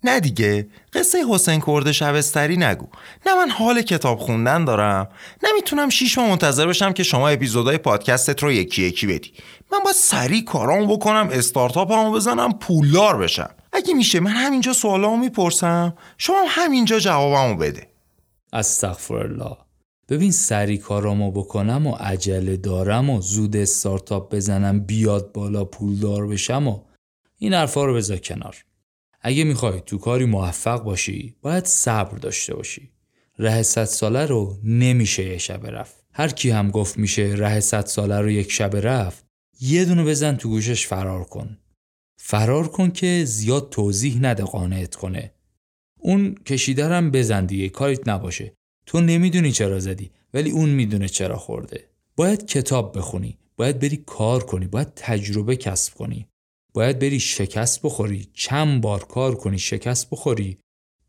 [0.04, 2.86] نه دیگه قصه حسین کرد شبستری نگو.
[3.26, 5.08] نه من حال کتاب خوندن دارم.
[5.42, 9.32] نمی‌تونم شیش ماه منتظر بشم که شما اپیزودهای پادکستت رو یکی یکی بدی.
[9.72, 13.50] من باید سریع کارامو بکنم استارتاپمو بزنم پولدار بشم.
[13.72, 17.86] اگه میشه من همینجا سوالامو می‌پرسم شما همینجا جوابمو بده.
[18.52, 19.56] استغفرالله.
[20.08, 26.68] ببین سری کارامو بکنم و عجله دارم و زود استارتاپ بزنم بیاد بالا پولدار بشم
[26.68, 26.80] و
[27.38, 28.56] این حرفا رو بذار کنار.
[29.20, 32.90] اگه می‌خوای تو کاری موفق باشی باید صبر داشته باشی.
[33.38, 36.04] ره صد ساله رو نمیشه یه شبه رفت.
[36.12, 39.24] هر کی هم گفت میشه ره صد ساله رو یک شبه رفت
[39.60, 41.58] یه دونه بزن تو گوشش فرار کن.
[42.24, 45.32] فرار کن که زیاد توضیح نده قانعت کنه.
[45.98, 48.54] اون کشیدرم بزن دیگه کاریت نباشه.
[48.86, 51.88] تو نمی‌دونی چرا زدی ولی اون می‌دونه چرا خورده.
[52.16, 56.26] باید کتاب بخونی باید بری کار کنی باید تجربه کسب کنی.
[56.74, 60.58] باید بری شکست بخوری چند بار کار کنی شکست بخوری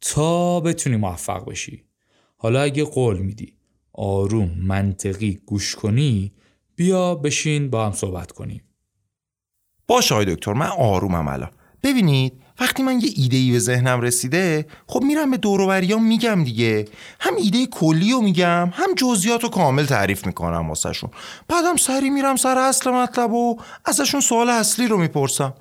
[0.01, 1.84] تا بتونی موفق بشی.
[2.38, 3.53] حالا اگه قول میدی
[3.93, 6.32] آروم منطقی گوش کنی
[6.76, 8.61] بیا بشین با هم صحبت کنیم.
[9.93, 11.49] باشه آقای دکتر من آرومم الان.
[11.83, 16.85] ببینید وقتی من یه ایده ای به ذهنم رسیده خب میرم به دوروبریام میگم دیگه.
[17.19, 21.09] هم ایده کلی رو میگم هم جزئیات رو کامل تعریف می‌کنم واسهشون.
[21.47, 25.53] بعدم سری میرم سر اصل مطلب و ازشون سوال اصلی رو می‌پرسم.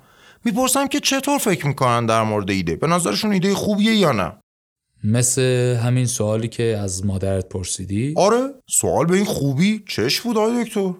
[0.45, 4.31] می‌پرسم که چطور فکر می‌کنن در مورد ایده؟ به نظرشون ایده خوبیه یا نه؟
[5.03, 10.63] مثل همین سوالی که از مادرت پرسیدی؟ آره سوال به این خوبی چش بود آقای
[10.63, 10.93] دکتر.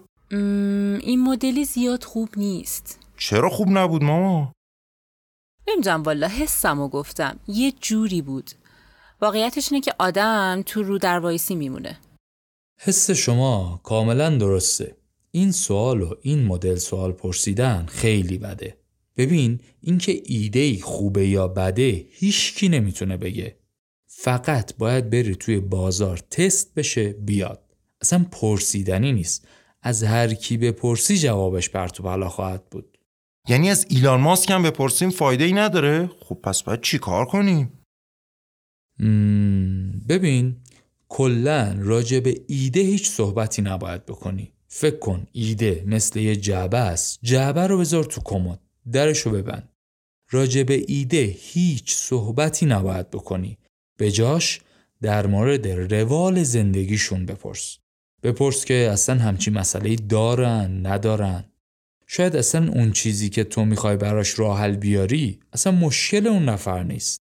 [1.01, 3.02] این مدلی زیاد خوب نیست.
[3.17, 4.53] چرا خوب نبود ماما؟
[5.67, 7.39] نمی‌دونم والا حسم و گفتم.
[7.47, 8.51] یه جوری بود.
[9.21, 11.99] واقعیتش اینه که آدم تو رو در وایسی میمونه.
[12.79, 14.97] حس شما کاملا درسته.
[15.31, 18.77] این سوال و این مدل سوال پرسیدن خیلی بده.
[19.17, 23.57] ببین اینکه ایده خوبه یا بده هیچکی نمی‌تونه بگه.
[24.07, 27.63] فقط باید بری توی بازار تست بشه بیاد.
[28.01, 29.47] اصلا پرسیدنی نیست.
[29.81, 32.92] از هر کی بپرسی جوابش پرتو بالا خواهد بود.
[33.47, 37.79] یعنی از ایلان ماسک هم بپرسیم فایده ای نداره؟ خب پس باید چی کار کنیم؟
[40.09, 40.55] ببین
[41.09, 44.53] کلا راجع به ایده هیچ صحبتی نباید بکنی.
[44.67, 47.19] فکر کن ایده مثل یه جعبه است.
[47.23, 48.59] جعبه رو بذار تو کمد.
[48.91, 49.69] درشو ببند.
[50.29, 53.57] راجع به ایده هیچ صحبتی نباید بکنی.
[53.97, 54.61] به جاش
[55.01, 57.77] در مورد روال زندگیشون بپرس.
[58.23, 61.52] بپرس که اصلا همچی مسئله دارن ندارن.
[62.15, 66.83] شاید اصلا اون چیزی که تو می‌خوای براش راه حل بیاری اصلا مشکل اون نفر
[66.83, 67.17] نیست.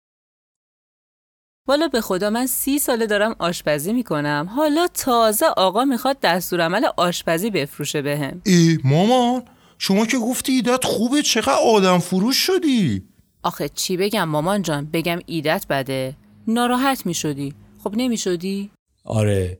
[1.67, 4.49] والا به خدا من سی ساله دارم آشپزی می‌کنم.
[4.55, 8.41] حالا تازه آقا می‌خواد دستورالعمل آشپزی بفروشه بهم.
[8.45, 9.43] ای مامان
[9.77, 13.03] شما که گفتی ایدت خوبه چقدر آدم فروش شدی؟
[13.43, 16.15] آخه چی بگم مامان جان؟ بگم ایدت بده.
[16.47, 17.53] ناراحت می‌شدی.
[17.83, 18.71] خب نمی‌شدی؟
[19.05, 19.59] آره.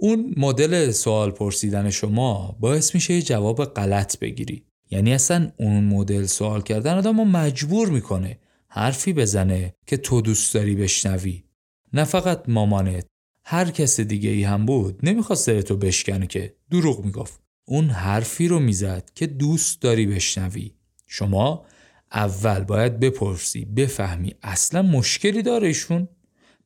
[0.00, 4.67] اون مدل سوال پرسیدن شما باعث میشه یه جواب غلط بگیری.
[4.90, 10.76] یعنی اصلا اون مدل سوال کردن آدم مجبور می‌کنه حرفی بزنه که تو دوست داری
[10.76, 11.44] بشنوی.
[11.92, 13.06] نه فقط مامانت
[13.44, 16.54] هر کس دیگه ای هم بود نمی‌خواست تو بشکنه که.
[16.70, 17.40] دروغ می‌گفت.
[17.64, 20.72] اون حرفی رو می‌زد که دوست داری بشنوی.
[21.06, 21.64] شما
[22.12, 26.08] اول باید بپرسی بفهمی اصلا مشکلی دارهشون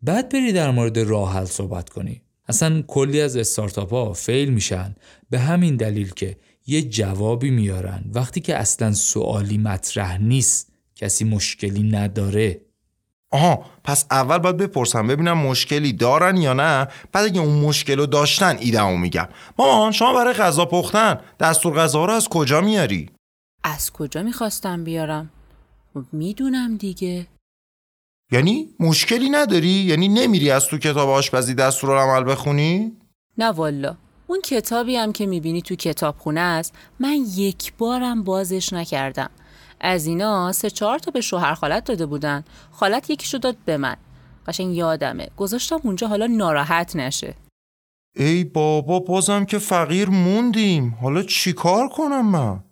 [0.03, 2.23] بعد بری در مورد راه حل صحبت کنی.
[2.49, 4.95] اصلا کلی از استارتاپ ها فیل میشن.
[5.31, 6.37] به همین دلیل که
[6.67, 8.05] یه جوابی میارن.
[8.15, 12.61] وقتی که اصلا سوالی مطرح نیست کسی مشکلی نداره.
[13.31, 18.07] آها پس اول باید بپرسم ببینم مشکلی دارن یا نه؟ بعد اگه اون مشکل رو
[18.07, 19.29] داشتن ایدهمو میگم.
[19.59, 23.11] مامان شما برای غذا پختن دستور غذا رو از کجا میاری؟
[23.65, 25.31] از کجا می‌خواستم بیارم؟
[26.13, 27.27] می‌دونم دیگه.
[28.33, 32.93] یعنی مشکلی نداری؟ یعنی نمیری از تو کتاب آشپزی دستورالعمل بخونی؟
[33.39, 33.97] نه والا.
[34.33, 39.31] اون کتابی هم که می‌بینی تو کتابخونه است من یک بارم بازش نکردم.
[39.81, 42.45] از اینا سه چهار تا به شوهر خالت داده بودن.
[42.71, 43.97] خالت یکیشو داد به من.
[44.47, 45.29] قشنگ یادمه.
[45.37, 47.35] گذاشتم اونجا حالا ناراحت نشه.
[48.17, 50.99] ای بابا بازم که فقیر موندیم.
[51.01, 52.65] حالا چیکار کنم من؟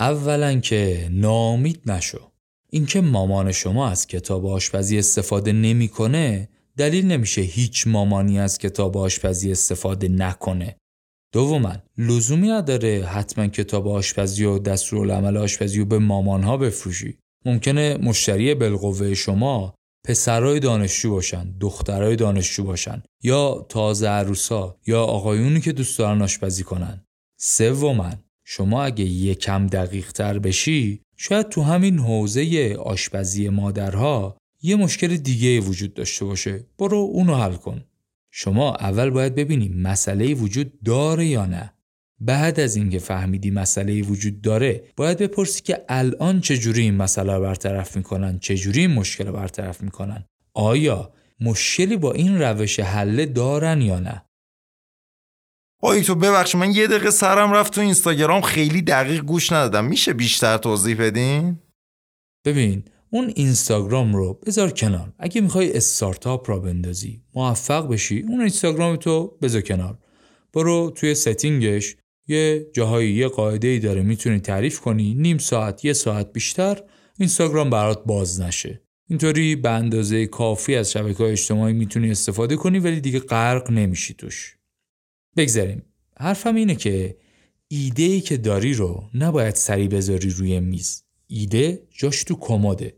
[0.00, 2.30] اولا که نامید نشو.
[2.70, 6.48] اینکه مامان شما از کتاب آشپزی استفاده نمی‌کنه
[6.78, 10.76] دلیل نمیشه هیچ مامانی از کتاب آشپزی استفاده نکنه.
[11.32, 17.18] دوما لزومی نداره حتما کتاب آشپزی و دستورالعمل آشپزی رو به مامانها بفروشی.
[17.44, 19.74] ممکنه مشتری بالقوه شما
[20.06, 26.62] پسرای دانشجو باشن دخترای دانشجو باشن یا تازه عروسا یا آقایونی که دوست دارن آشپزی
[26.62, 27.04] کنن.
[27.40, 28.10] سوما
[28.46, 35.60] شما اگه یکم دقیق تر بشی شاید تو همین حوزه آشپزی مادرها یه مشکل دیگه
[35.60, 36.66] وجود داشته باشه.
[36.78, 37.84] برو اونو حل کن.
[38.30, 41.74] شما اول باید ببینی مسئله وجود داره یا نه.
[42.20, 47.40] بعد از اینکه فهمیدی مسئله وجود داره باید بپرسی که الان چجوری این مسئله رو
[47.40, 50.24] برطرف می‌کنن چجوری این مشکل رو برطرف می‌کنن.
[50.54, 54.24] آیا مشکلی با این روش حله دارن یا نه؟
[55.82, 59.84] آی تو ببخش من یه دقیقه سرم رفت تو اینستاگرام خیلی دقیق گوش ندادم.
[59.84, 61.58] میشه بیشتر توضیح بدین؟
[62.44, 62.84] ببین
[63.14, 65.12] اون اینستاگرام رو بذار کنار.
[65.18, 69.98] اگه می‌خوای استارتاپ را بندازی موفق بشی اون اینستاگرام تو بذار کنار.
[70.52, 71.96] برو توی ستینگش
[72.28, 76.82] یه جاهایی یه قاعده ای داره می‌تونی تعریف کنی نیم ساعت یه ساعت بیشتر
[77.18, 78.82] اینستاگرام برات باز نشه.
[79.08, 84.14] اینطوری به اندازه کافی از شبکه های اجتماعی می‌تونی استفاده کنی ولی دیگه غرق نمیشی
[84.14, 84.56] توش.
[85.36, 85.82] بگذاریم.
[86.18, 87.16] حرفم اینه که
[87.68, 91.04] ایده ای که داری رو نباید سری بذاری روی میز.
[91.26, 92.94] ایده جاش تو کمده.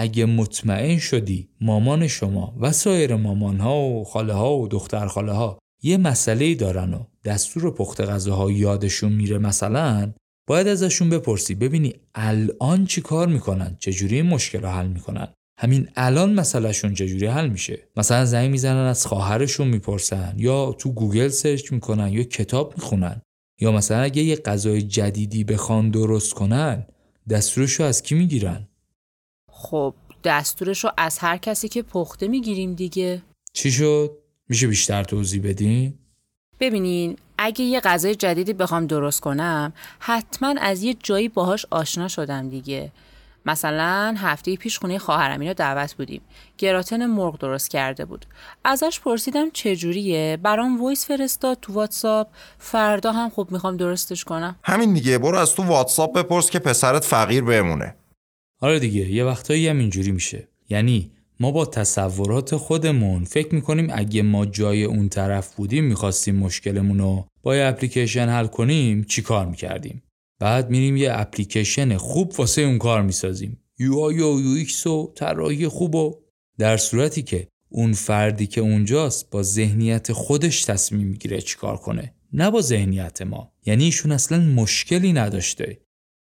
[0.00, 5.32] اگه مطمئن شدی مامان شما و سایر مامان ها و خاله ها و دختر خاله
[5.32, 10.12] ها یه مسئله دارن و دستور پخت غذاها یادشون میره مثلا
[10.46, 15.28] باید ازشون بپرسی ببینی الان چی کار می‌کنن چجوری این مشکل رو حل می‌کنن.
[15.60, 21.28] همین الان مسئلهشون چجوری حل میشه؟ مثلا زنگ می‌زنن از خواهرشون می‌پرسن یا تو گوگل
[21.28, 23.22] سرچ می‌کنن یا کتاب می‌خونن.
[23.60, 26.86] یا مثلا اگه یه غذای جدیدی بخوان درست کنن
[27.30, 28.68] دستورش رو از کی می‌گیرن؟
[29.60, 29.94] خب
[30.24, 33.22] دستورش رو از هر کسی که پخته می‌گیریم دیگه.
[33.52, 34.10] چی شد؟
[34.48, 35.94] میشه بیشتر توضیح بدین؟
[36.60, 42.48] ببینین اگه یه غذای جدیدی بخوام درست کنم حتما از یه جایی باهاش آشنا شدم
[42.48, 42.92] دیگه.
[43.46, 46.20] مثلا هفته پیش خونه خواهرم رو دعوت بودیم.
[46.58, 48.26] گراتن مرغ درست کرده بود.
[48.64, 52.28] ازش پرسیدم چجوریه برام voice فرستاد تو واتساپ.
[52.58, 54.56] فردا هم خوب می‌خوام درستش کنم.
[54.64, 57.94] همین دیگه برو از تو واتساپ بپرس که پسرت فقیر بمونه.
[58.60, 60.48] آره دیگه یه وقتایی هم اینجوری میشه.
[60.68, 66.98] یعنی ما با تصورات خودمون فکر می‌کنیم اگه ما جای اون طرف بودیم می‌خواستیم مشکلمون
[66.98, 70.02] رو با یه اپلیکیشن حل کنیم چی کار می‌کردیم؟
[70.40, 73.60] بعد میریم یه اپلیکیشن خوب واسه اون کار می‌سازیم.
[74.00, 76.14] UI و UX و طراحی خوب و
[76.58, 82.14] در صورتی که اون فردی که اونجاست با ذهنیت خودش تصمیم می‌گیره چیکار کنه.
[82.32, 83.52] نه با ذهنیت ما.
[83.66, 85.78] یعنی ایشون اصلا مشکلی نداشته.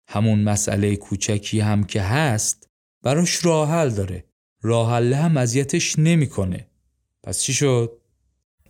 [0.07, 2.69] همون مسئله کوچکی هم که هست
[3.03, 4.23] براش راه حل داره.
[4.61, 6.67] راه حل هم اذیتش نمی‌کنه.
[7.23, 7.91] پس چی شد؟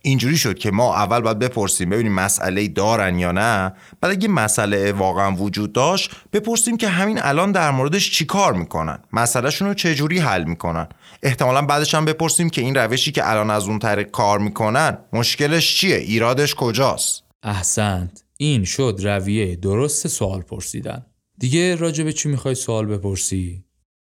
[0.02, 3.74] اینجوری شد که ما اول باید بپرسیم ببینیم مسئله دارن یا نه.
[4.02, 9.00] بعد اگه مسئله واقعا وجود داشت بپرسیم که همین الان در موردش چی کار می‌کنن؟
[9.14, 10.88] مسئلهشون رو چجوری حل می‌کنن؟
[11.24, 15.78] احتمالا بعدش هم بپرسیم که این روشی که الان از اون طریق کار می‌کنن مشکلش
[15.78, 18.24] چیه؟ ایرادش کجاست؟ احسنت.
[18.38, 21.06] این شد رویه درست سوال پرسیدن.
[21.40, 23.64] دیگه راجع به چی می‌خوای سوال بپرسی؟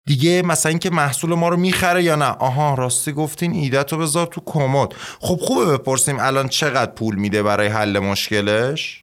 [0.06, 2.26] دیگه مثلا اینکه محصول ما رو می‌خره یا نه.
[2.26, 4.94] آها راستی گفتین ایدت رو بذار تو کمد.
[5.20, 9.02] خب خوبه بپرسیم الان چقدر پول میده برای حل مشکلش؟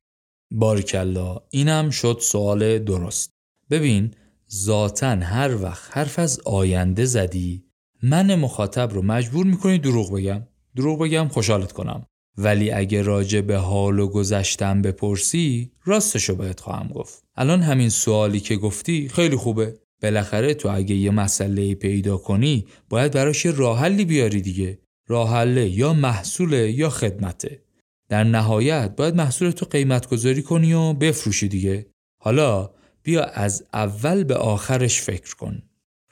[0.51, 3.31] بارکلا اینم شد سوال درست.
[3.71, 4.15] ببین
[4.55, 7.65] ذاتا هر وقت حرف از آینده زدی
[8.03, 10.43] من مخاطب رو مجبور می‌کنی دروغ بگم.
[10.77, 12.07] دروغ بگم خوشحالت کنم.
[12.39, 17.26] ولی اگه راجع به حال و گذشتم بپرسی راستشو بهت خواهم گفت.
[17.37, 19.79] الان همین سوالی که گفتی خیلی خوبه.
[20.03, 24.79] بالاخره تو اگه یه مسئله پیدا کنی باید براش یه راه بیاری دیگه.
[25.09, 27.63] راه یا محصول یا خدمته.
[28.09, 31.87] در نهایت باید محصول تو قیمت گذاری کنی و بفروشی دیگه.
[32.23, 32.71] حالا
[33.03, 35.63] بیا از اول به آخرش فکر کن.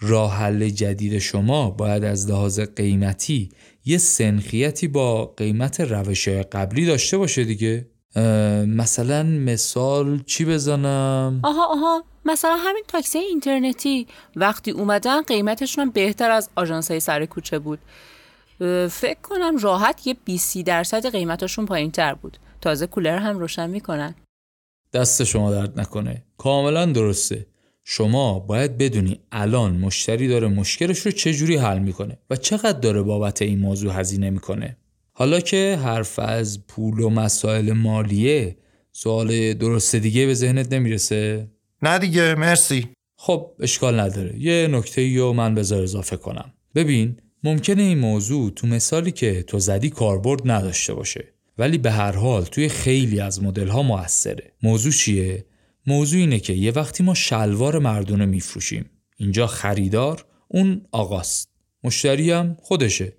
[0.00, 3.48] راه حل جدید شما باید از لحاظ قیمتی
[3.84, 7.93] یه سنخیتی با قیمت روش قبلی داشته باشه دیگه.
[8.66, 12.04] مثلا مثال چی بزنم؟ آها آها.
[12.24, 14.06] مثلا همین تاکسی اینترنتی.
[14.36, 17.78] وقتی اومدن قیمتشون بهتر از آژانس های سر کوچه بود.
[18.90, 22.38] فکر کنم راحت یه 20 درصد قیمتشون پایین تر بود.
[22.60, 24.14] تازه کولر هم روشن می‌کنن.
[24.92, 26.22] دست شما درد نکنه.
[26.38, 27.46] کاملا درسته.
[27.84, 33.42] شما باید بدونی الان مشتری داره مشکلش رو چجوری حل می‌کنه و چقدر داره بابت
[33.42, 34.76] این موضوع هزینه می‌کنه.
[35.16, 38.56] حالا که حرف از پول و مسائل مالیه
[38.92, 41.48] سوال درست دیگه به ذهنت نمی‌رسه؟
[41.82, 42.88] نه دیگه مرسی.
[43.16, 44.38] خب اشکال نداره.
[44.38, 46.52] یه نکته رو من بذار اضافه کنم.
[46.74, 51.24] ببین ممکنه این موضوع تو مثالی که تو زدی کاربرد نداشته باشه.
[51.58, 54.52] ولی به هر حال توی خیلی از مدل ها موثره.
[54.62, 55.44] موضوع چیه؟
[55.86, 58.90] موضوع اینه که یه وقتی ما شلوار مردونه میفروشیم.
[59.16, 61.48] اینجا خریدار اون آقاست.
[61.84, 63.12] مشتری هم خودشه.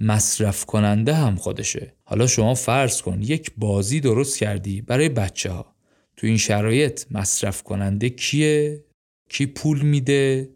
[0.00, 1.94] مصرف کننده هم خودشه.
[2.04, 5.74] حالا شما فرض کن یک بازی درست کردی برای بچه ها
[6.16, 8.84] تو این شرایط مصرف کننده کیه؟
[9.28, 10.50] کی پول میده؟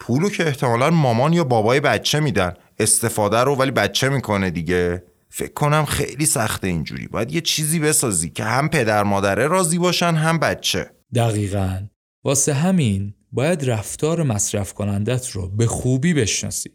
[0.00, 2.54] پولو که احتمالا مامان یا بابای بچه میدن.
[2.78, 5.04] استفاده رو ولی بچه می‌کنه دیگه.
[5.28, 7.08] فکر کنم خیلی سخته اینجوری.
[7.08, 10.90] باید یه چیزی بسازی که هم پدر مادره راضی باشن هم بچه.
[11.14, 11.86] دقیقا.
[12.24, 16.70] واسه همین باید رفتار مصرف کنندت رو به خوبی بشناسی.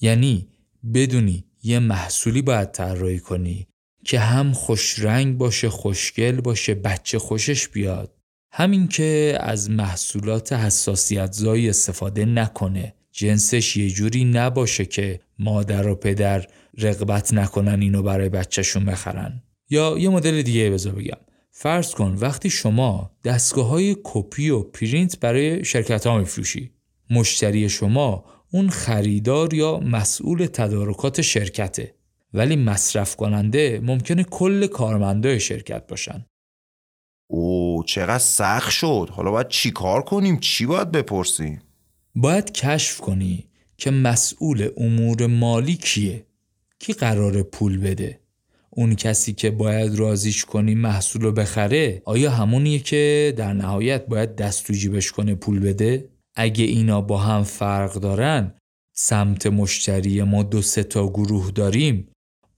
[0.00, 0.48] یعنی
[0.94, 3.66] بدونی یه محصولی باید طراحی کنی
[4.04, 8.12] که هم خوش رنگ باشه خوشگل باشه بچه خوشش بیاد.
[8.52, 12.94] همین که از محصولات حساسیت زایی استفاده نکنه.
[13.12, 16.46] جنسش یه جوری نباشه که مادر و پدر
[16.78, 19.42] رقبت نکنن اینو برای بچهشون بخرن.
[19.70, 21.18] یا یه مدل دیگه بذار بگم.
[21.50, 26.70] فرض کن وقتی شما دستگاه های کپی و پرینت برای شرکت ها میفروشی.
[27.10, 31.94] مشتری شما اون خریدار یا مسئول تدارکات شرکته.
[32.34, 36.26] ولی مصرف کننده ممکنه کل کارمندای شرکت باشن.
[37.26, 39.08] او چقدر سخت شد.
[39.12, 41.62] حالا باید چی کار کنیم؟ چی باید بپرسیم؟
[42.14, 46.26] باید کشف کنی که مسئول امور مالی کیه.
[46.78, 48.20] کی قرار پول بده؟
[48.70, 54.36] اون کسی که باید رازیش کنی محصول رو بخره آیا همونیه که در نهایت باید
[54.36, 58.54] دست تو جیبش کنه پول بده؟ اگه اینا با هم فرق دارن
[58.92, 62.08] سمت مشتری ما دو سه تا گروه داریم.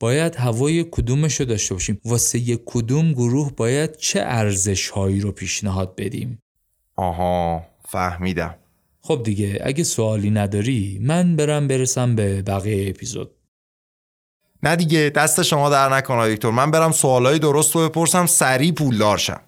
[0.00, 2.00] باید هوای کدومش رو داشته باشیم.
[2.04, 6.38] واسه یک کدوم گروه باید چه ارزش هایی رو پیشنهاد بدیم؟
[6.96, 8.54] آها فهمیدم.
[9.00, 13.30] خب دیگه اگه سوالی نداری من برم برسم به بقیه اپیزود.
[14.62, 19.18] نه دیگه دست شما در نکنه دکتر من برم سوالای درست رو بپرسم سریع پولدار
[19.18, 19.40] شم.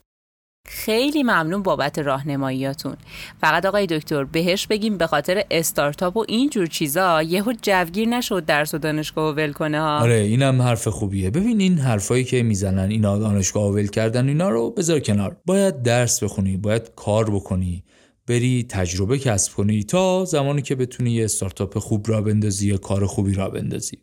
[0.72, 2.96] خیلی ممنون بابت راهنماییاتون.
[3.40, 8.44] فقط آقای دکتر بهش بگیم به خاطر استارتاپ و این جور چیزا یهو جوگیر نشد
[8.44, 9.98] درس و دانشگاه ول کنه ها.
[9.98, 11.30] آره اینم حرف خوبیه.
[11.30, 15.36] ببین این حرفایی که می‌زنن اینا دانشگاه ول کردن اینا رو بذار کنار.
[15.46, 17.84] باید درس بخونی باید کار بکنی
[18.26, 23.06] بری تجربه کسب کنی تا زمانی که بتونی یه استارتاپ خوب را بندازی یا کار
[23.06, 23.98] خوبی را بندازی.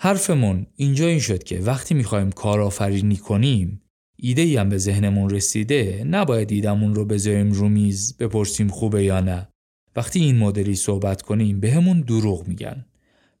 [0.00, 3.82] حرفمون اینجا این شد که وقتی می‌خوایم کارآفرینی کنیم
[4.16, 9.20] ایده ای هم به ذهنمون رسیده نباید ایدمون رو بذاریم رو میز بپرسیم خوبه یا
[9.20, 9.48] نه.
[9.96, 12.84] وقتی این مدلی صحبت کنیم به همون دروغ میگن.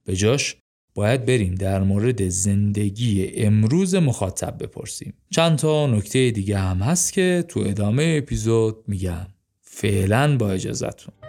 [0.04, 0.56] به جاش
[0.94, 5.14] باید بریم در مورد زندگی امروز مخاطب بپرسیم.
[5.30, 9.26] چند تا نکته دیگه هم هست که تو ادامه اپیزود میگم.
[9.60, 11.25] فعلا با اجازتون.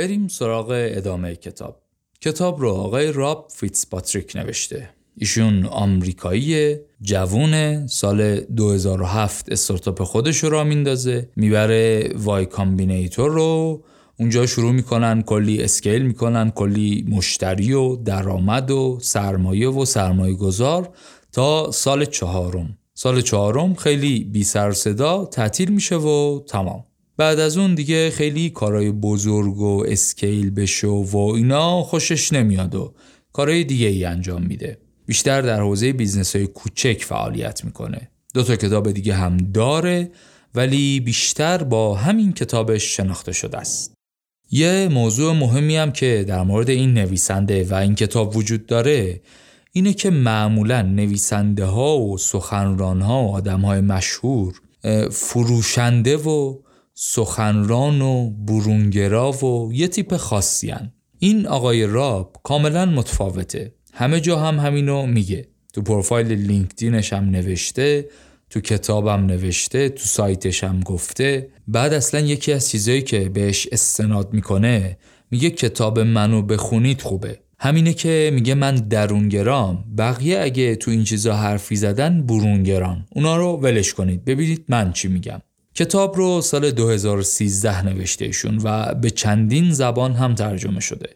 [0.00, 1.82] بریم سراغ ادامه کتاب.
[2.20, 4.90] کتاب رو آقای راب فیتسپاتریک نوشته.
[5.16, 13.82] ایشون آمریکایی جوون سال 2007 استارتاپ خودش رو راه میندازه می‌بره Y Combinator رو.
[14.18, 20.88] اونجا شروع می‌کنن کلی scale می‌کنن کلی مشتری و درآمد و سرمایه و سرمایه گذار
[21.32, 22.78] تا سال چهارم.
[22.94, 26.84] سال چهارم خیلی بی سر و صدا تعطیل میشه و تمام.
[27.20, 32.94] بعد از اون دیگه خیلی کارهای بزرگ و scale بشه و اینا خوشش نمیاد و
[33.32, 34.78] کارهای دیگه ای انجام میده.
[35.06, 38.10] بیشتر در حوزه business های کوچک فعالیت می‌کنه.
[38.34, 40.10] دو تا کتاب دیگه هم داره
[40.54, 43.94] ولی بیشتر با همین کتابش شناخته شده است.
[44.50, 49.20] یه موضوع مهمی هم که در مورد این نویسنده و این کتاب وجود داره
[49.72, 54.60] اینه که معمولا نویسنده ها و سخنران ها و آدم های مشهور
[55.10, 56.58] فروشنده و
[56.94, 60.92] سخنران و برونگرا و یه تیپ خاصی هن.
[61.18, 63.74] این آقای راب کاملا متفاوته.
[63.92, 65.48] همه جا هم همینو میگه.
[65.72, 68.08] تو پروفایل لینکدینش هم نوشته
[68.50, 71.50] تو کتابم نوشته تو سایتش هم گفته.
[71.68, 74.98] بعد اصلا یکی از چیزایی که بهش استناد می‌کنه
[75.30, 77.40] میگه کتاب منو بخونید خوبه.
[77.58, 79.84] همینه که میگه من درونگرام.
[79.98, 84.24] بقیه اگه تو این چیزا حرفی زدن برونگران اونا رو ولش کنید.
[84.24, 85.40] ببینید من چی میگم.
[85.74, 91.08] کتاب رو سال 2013 نوشته ایشون و به چندین زبان هم ترجمه شده.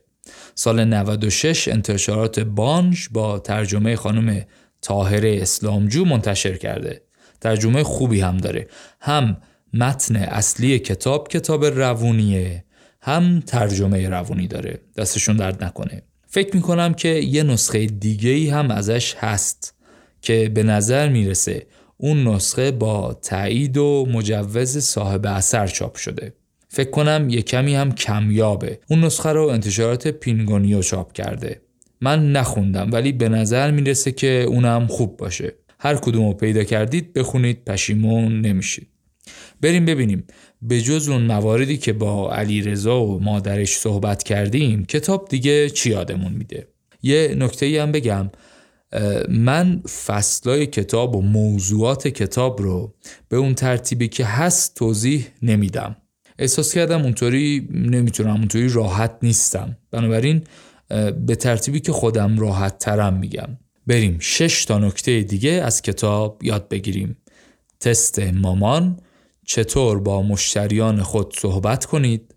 [0.55, 4.44] سال 96 انتشارات بانج با ترجمه خانم
[4.82, 7.02] تاهره اسلامجو منتشر کرده.
[7.40, 8.68] ترجمه خوبی هم داره.
[9.00, 9.36] هم
[9.72, 12.64] متن اصلی کتاب کتاب روونیه
[13.02, 14.80] هم ترجمه روونی داره.
[14.96, 16.02] دستشون درد نکنه.
[16.28, 19.74] فکر می‌کنم که یه نسخه دیگه ای هم ازش هست
[20.22, 21.66] که به نظر می‌رسه
[21.97, 26.34] اون نسخه با تایید و مجوز صاحب اثر چاپ شده.
[26.68, 28.78] فکر کنم یه کمی هم کمیابه.
[28.90, 31.61] اون نسخه رو انتشارات پینگونیو چاپ کرده.
[32.01, 35.53] من نخوندم ولی به نظر می‌رسه که اونم خوب باشه.
[35.80, 38.88] هر کدوم رو پیدا کردید بخونید پشیمون نمیشید.
[39.61, 40.24] بریم ببینیم.
[40.62, 45.90] به جز اون مواردی که با علی رضا و مادرش صحبت کردیم کتاب دیگه چی
[45.90, 46.68] یادمون میده؟
[47.03, 48.30] یه نکته هم بگم.
[49.28, 52.95] من فصلای کتاب و موضوعات کتاب رو
[53.28, 55.97] به اون ترتیبی که هست توضیح نمیدم.
[56.38, 59.76] احساس کردم اونطوری نمی‌تونم اونطوری راحت نیستم.
[59.90, 60.45] بنابراین
[61.26, 63.59] به ترتیبی که خودم راحت ترم میگم.
[63.86, 67.16] بریم شش تا نکته دیگه از کتاب یاد بگیریم.
[67.80, 69.01] تست مامان
[69.47, 72.34] چطور با مشتریان خود صحبت کنید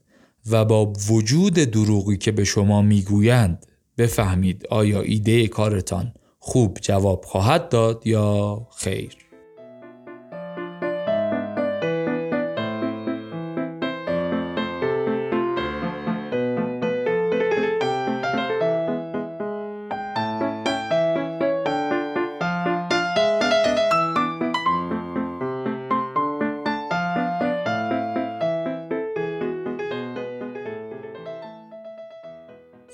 [0.49, 3.65] و با وجود دروغی که به شما می‌گویند
[3.97, 6.13] بفهمید آیا ایده کارتان
[6.47, 9.17] خوب جواب خواهد داد یا خیر؟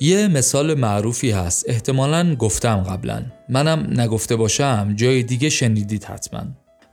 [0.04, 1.70] یه مثال معروفی هست.
[1.70, 3.26] احتمالا گفتم قبلا.
[3.54, 6.44] منم نگفته باشم جای دیگه شنیدید حتما.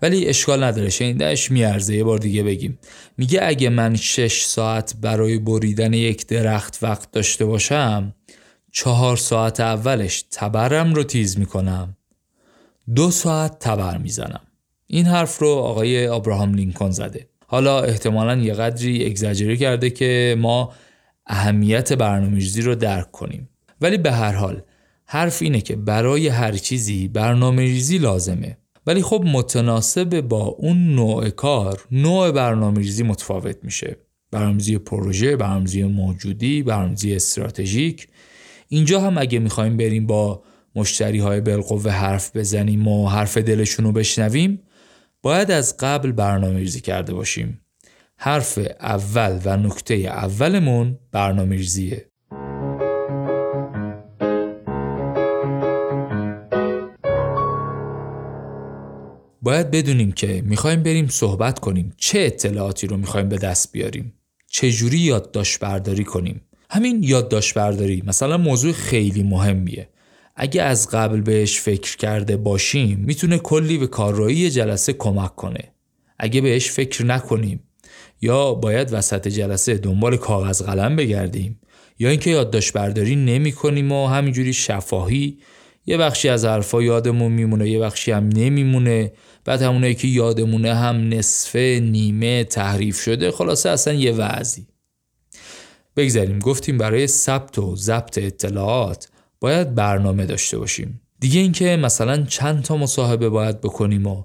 [0.02, 1.96] ولی اشکال نداره شنیدهش میارزه.
[1.96, 2.78] یه بار دیگه بگیم.
[3.18, 8.14] میگه اگه من شش ساعت برای بریدن یک درخت وقت داشته باشم
[8.72, 11.96] چهار ساعت اولش تبرم رو تیز می‌کنم.
[12.94, 14.40] دو ساعت تبر می‌زنم.
[14.86, 17.28] این حرف رو آقای آبراهام لینکن زده.
[17.46, 20.72] حالا احتمالا یه قدری اگزاجری کرده که ما
[21.26, 23.48] اهمیت برنامه‌ریزی رو درک کنیم.
[23.80, 24.62] ولی به هر حال
[25.12, 28.58] حرف اینه که برای هر چیزی برنامه ریزی لازمه.
[28.86, 33.96] ولی خب متناسب با اون نوع کار نوع برنامه ریزی متفاوت میشه.
[34.30, 38.08] برنامه‌ریزی پروژه، برنامه‌ریزی موجودی، برنامه‌ریزی استراتژیک.
[38.68, 40.42] اینجا هم اگه می‌خوایم بریم با
[40.74, 44.62] مشتری های بالقوه حرف بزنیم و حرف دلشون رو بشنویم
[45.22, 47.60] باید از قبل برنامه ریزی کرده باشیم.
[48.16, 52.09] حرف اول و نکته اولمون برنامه ریزیه
[59.42, 61.92] باید بدونیم که می‌خوایم بریم صحبت کنیم.
[61.96, 64.14] چه اطلاعاتی رو می‌خوایم به دست بیاریم؟
[64.50, 69.88] چجوری یادداشت برداری کنیم؟ همین یادداشت برداری مثلا موضوع خیلی مهمیه.
[70.36, 75.64] اگه از قبل بهش فکر کرده باشیم می‌تونه کلی به کارایی جلسه کمک کنه.
[76.18, 77.60] اگه بهش فکر نکنیم
[78.20, 81.60] یا باید وسط جلسه دنبال کاغذ قلم بگردیم
[81.98, 85.38] یا اینکه یادداشت برداری نمی کنیم و همینجوری شفاهی
[85.86, 89.12] یه بخشی از حرفا یادمون میمونه یه بخشی هم نمیمونه.
[89.44, 93.30] بعد همونه که یادمونه هم نصفه نیمه تحریف شده.
[93.30, 94.66] خلاصه اصلا یه وضعی
[95.96, 99.08] بگذاریم گفتیم برای ثبت و ضبط اطلاعات
[99.40, 101.00] باید برنامه داشته باشیم.
[101.20, 104.24] دیگه اینکه مثلا چند تا مصاحبه باید بکنیم و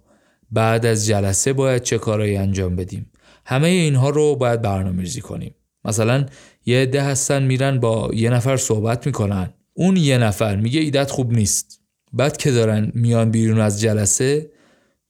[0.51, 3.11] بعد از جلسه باید چه کارایی انجام بدیم.
[3.45, 5.55] همه اینها رو باید برنامه ریزی کنیم.
[5.85, 6.25] مثلا
[6.65, 9.53] یه عده هستن میرن با یه نفر صحبت می‌کنن.
[9.77, 11.81] اون یه نفر میگه ایدت خوب نیست.
[12.13, 14.51] بعد که دارن میان بیرون از جلسه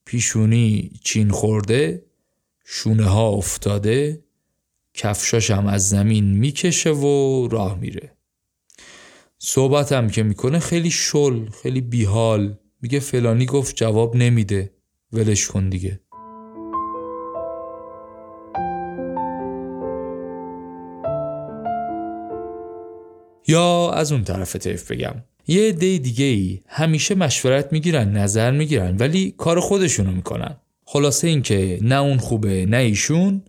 [0.05, 2.05] پیشونی چین خورده
[2.65, 4.23] شونه ها افتاده
[4.93, 8.11] کفشاش هم از زمین می‌کشه و راه میره.
[9.39, 12.57] صحبت هم که می‌کنه خیلی شل خیلی بیحال.
[12.81, 14.71] میگه فلانی گفت جواب نمیده.
[15.13, 15.99] ولش کن دیگه.
[23.47, 25.15] یا از اون طرف طیف بگم.
[25.47, 30.55] یه عده دیگه ای همیشه مشورت می‌گیرن نظر می‌گیرن ولی کار خودشونو می‌کنن.
[30.85, 33.43] خلاصه اینکه نه اون خوبه نه ایشون.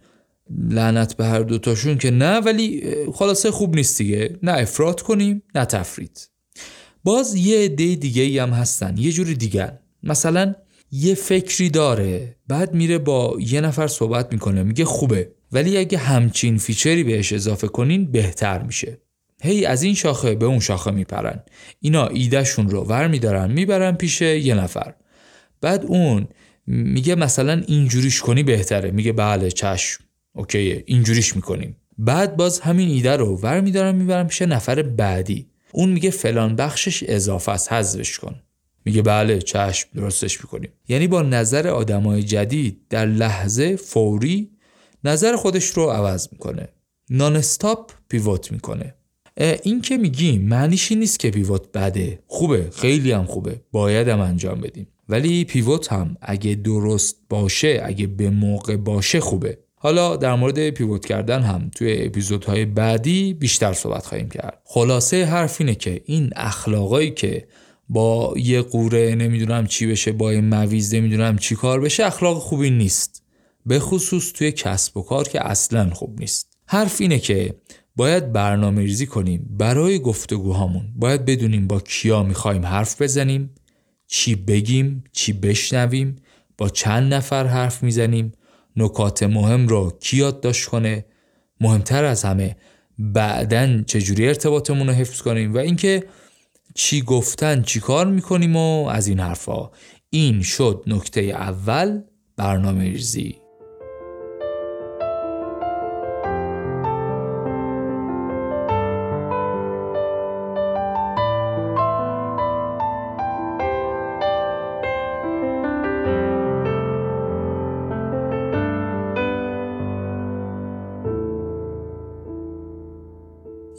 [0.51, 2.83] لعنت به هر دوتاشون که نه ولی
[3.13, 4.37] خلاصه خوب نیست دیگه.
[4.43, 6.31] نه افراد کنیم نه تفرید.
[7.05, 10.55] باز یه عده دیگه ای هم هستن یه جوری دیگر مثلا
[10.91, 16.59] یه فکری داره بعد میره با یه نفر صحبت می‌کنه میگه خوبه ولی اگه همچین
[16.59, 18.99] فیچری بهش اضافه کنین بهتر میشه.
[19.43, 21.43] هی از این شاخه به اون شاخه میپرن.
[21.81, 24.95] اینا ایدهشون رو ور میدارن می‌برن پیش یه نفر.
[25.61, 26.29] بعد اون
[26.67, 28.91] میگه مثلا اینجوریش کنی بهتره.
[28.91, 30.05] میگه بله چشم.
[30.33, 31.77] اوکیه اینجوریش می‌کنیم.
[31.99, 35.51] بعد باز همین ایده رو ور میدارن می‌برن پیش نفر بعدی.
[35.73, 38.43] اون میگه فلان بخشش اضافه است حذفش کن.
[38.85, 40.71] میگه بله چشم درستش می‌کنیم.
[40.89, 44.51] یعنی با نظر آدمای جدید در لحظه فوری
[45.05, 46.69] نظر خودش رو عوض می‌کنه.
[47.11, 48.95] نان استاپ پیوت می‌کنه.
[49.37, 52.19] این که میگیم معنیش نیست که پیوت بده.
[52.27, 53.61] خوبه خیلی هم خوبه.
[53.73, 54.89] باید هم انجام بدیم.
[55.09, 59.59] ولی پیوت هم اگه درست باشه اگه به موقع باشه خوبه.
[59.75, 64.61] حالا در مورد پیوت کردن هم توی اپیزودهای بعدی بیشتر صحبت خواهیم کرد.
[64.65, 67.49] خلاصه حرف اینه که این اخلاقایی که
[67.89, 72.71] با یه قوره نمی‌دونم چی بشه با یه مویز نمی‌دونم چی کار بشه اخلاق خوبی
[72.71, 73.23] نیست.
[73.67, 76.57] به خصوص توی کسب و کار که اصلا خوب نیست.
[76.67, 77.55] حرف اینه که
[77.97, 80.93] باید برنامه ریزی کنیم برای گفتگوهامون.
[80.97, 83.51] باید بدونیم با کیا می‌خوایم حرف بزنیم
[84.07, 86.17] چی بگیم چی بشنویم
[86.59, 88.33] با چند نفر حرف می‌زنیم
[88.77, 91.05] نکات مهم رو کی یادداشت کنه
[91.61, 92.57] مهمتر از همه
[92.99, 96.05] بعدا چجوری ارتباطمون رو حفظ کنیم و اینکه
[96.75, 99.71] چی گفتن چی کار می‌کنیم و از این حرفا.
[100.11, 102.01] این شد نکته اول
[102.37, 103.46] برنامه ریزی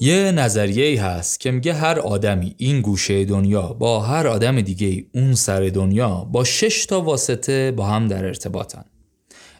[0.08, 5.06] یه نظریه ای هست که میگه هر آدمی این گوشه دنیا با هر آدم دیگه
[5.14, 8.86] اون سر دنیا با شش تا واسطه با هم در ارتباطن.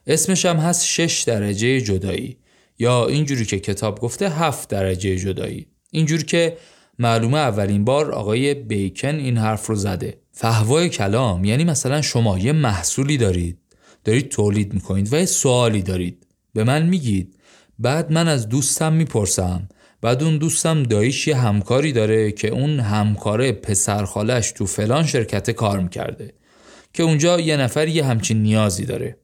[0.08, 2.38] اسمش هم هست شش درجه جدایی.
[2.80, 5.68] یا اینجوری که کتاب گفته هفت درجه جدایی.
[5.92, 6.58] اینجوری که
[7.00, 10.22] معلومه اولین بار آقای بیکن این حرف رو زده.
[10.32, 13.58] فهوای کلام یعنی مثلا شما یه محصولی دارید
[14.04, 16.28] دارید تولید می‌کنید و یه سوالی دارید.
[16.54, 17.38] به من میگید.
[17.80, 19.70] بعد من از دوستم می‌پرسم.
[20.08, 25.80] بعد اون دوستم داییش یه همکاری داره که اون همکاره پسرخالش تو فلان شرکت کار
[25.80, 26.34] می‌کرده
[26.94, 29.18] که اونجا یه نفر یه همچین نیازی داره.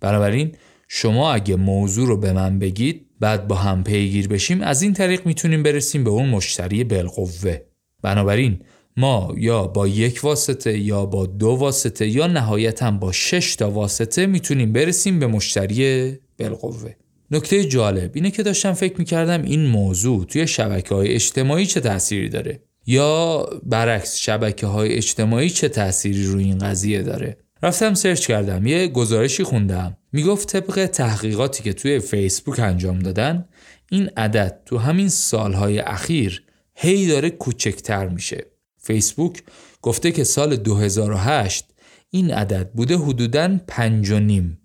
[0.00, 0.52] بنابراین
[0.88, 5.26] شما اگه موضوع رو به من بگید بعد با هم پیگیر بشیم از این طریق
[5.26, 7.58] می‌تونیم برسیم به اون مشتری بالقوه.
[8.02, 8.58] بنابراین
[8.96, 14.26] ما یا با یک واسطه یا با دو واسطه یا نهایتا با شش تا واسطه
[14.26, 16.94] می‌تونیم برسیم به مشتری بالقوه.
[17.30, 22.28] نکته جالب اینه که داشتم فکر می‌کردم این موضوع توی شبکه های اجتماعی چه تأثیری
[22.28, 27.36] داره یا برعکس شبکه های اجتماعی چه تأثیری روی این قضیه داره.
[27.62, 33.48] رفتم سرچ کردم یه گزارشی خوندم می‌گفت طبق تحقیقاتی که توی فیسبوک انجام دادن
[33.90, 36.42] این عدد تو همین سالهای اخیر
[36.74, 38.46] هی داره کوچکتر میشه.
[38.78, 39.42] فیسبوک
[39.82, 41.64] گفته که سال 2008
[42.10, 44.59] این عدد بوده حدوداً پنج و نیم.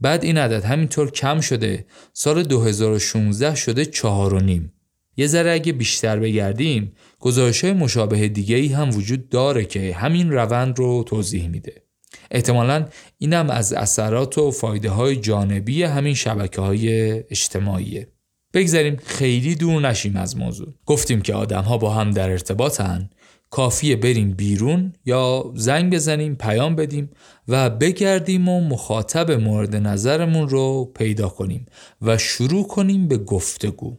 [0.00, 1.86] بعد این عدد همینطور کم شده.
[2.12, 4.72] سال 2016 شده چهار و نیم.
[5.16, 10.78] یه ذره اگه بیشتر بگردیم گزارش مشابه دیگه ای هم وجود داره که همین روند
[10.78, 11.82] رو توضیح میده.
[12.30, 12.86] احتمالا
[13.18, 18.08] اینم از اثرات و فایده های جانبی همین شبکه های اجتماعیه.
[18.54, 20.74] بگذاریم خیلی دور نشیم از موضوع.
[20.86, 23.10] گفتیم که آدم ها با هم در ارتباطن.
[23.50, 27.10] کافیه بریم بیرون یا زنگ بزنیم پیام بدیم
[27.48, 31.66] و بگردیم و مخاطب مورد نظرمون رو پیدا کنیم
[32.02, 33.96] و شروع کنیم به گفتگو.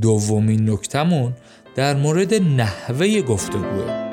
[0.00, 1.34] دومین نکتمون
[1.74, 4.05] در مورد نحوه گفتگوه.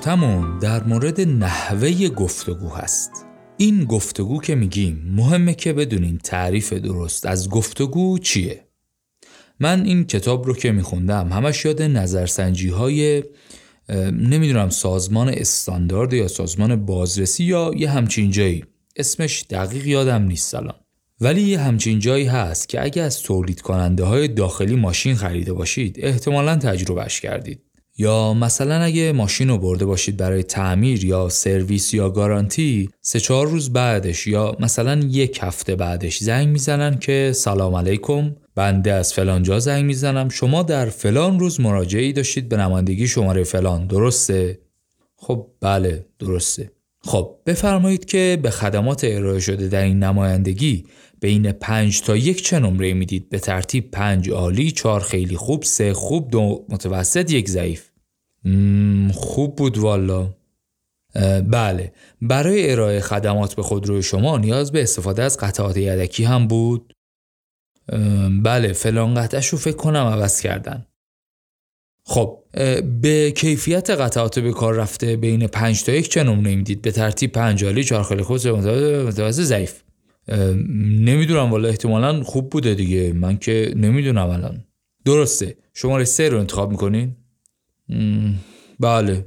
[0.00, 3.10] نکتمون در مورد نحوه گفتگو هست.
[3.56, 8.64] این گفتگو که میگیم مهمه که بدونین تعریف درست از گفتگو چیه.
[9.60, 13.24] من این کتاب رو که میخوندم همش یاد نظرسنجی های
[14.12, 18.64] نمی‌دونم سازمان استاندارد یا سازمان بازرسی یا یه همچین جایی.
[18.96, 20.74] اسمش دقیق یادم نیست الان.
[21.20, 25.96] ولی یه همچین جایی هست که اگه از تولید کننده های داخلی ماشین خریده باشید
[25.98, 27.69] احتمالا تجربهش کردید.
[28.00, 33.46] یا مثلا اگه ماشین رو برده باشید برای تعمیر یا سرویس یا گارانتی سه چهار
[33.46, 39.42] روز بعدش یا مثلا یک هفته بعدش زنگ می‌زنن که سلام علیکم بنده از فلان
[39.42, 40.28] جا زنگ می‌زنم.
[40.28, 43.86] شما در فلان روز مراجعی داشتید به نمایندگی شماره فلان.
[43.86, 44.58] درسته؟
[45.16, 46.70] خب بله درسته.
[47.02, 50.84] خب بفرمایید که به خدمات ارائه شده در این نمایندگی
[51.20, 55.94] بین پنج تا یک چه نمره می‌دید؟ به ترتیب پنج عالی چهار خیلی خوب سه
[55.94, 57.89] خوب دو متوسط یک ضعیف.
[59.12, 60.34] خوب بود والا.
[61.44, 61.92] بله.
[62.22, 66.94] برای ارائه خدمات به خودروی شما نیاز به استفاده از قطعات یدکی هم بود.
[68.42, 70.86] بله فلان قطعش رو فکر کنم عوض کردن.
[72.04, 72.42] خب
[73.00, 77.32] به کیفیت قطعات به کار رفته بین 5 تا یک چه نمونه می‌دید؟ به ترتیب
[77.32, 79.82] پنج عالی چهار خیلی خوب متوسط ضعیف
[80.98, 83.12] نمی‌دونم والا احتمالا خوب بوده دیگه.
[83.12, 84.64] من که نمی‌دونم الان.
[85.04, 85.56] درسته.
[85.74, 87.16] شماره سه رو انتخاب می‌کنین؟
[88.80, 89.26] بله.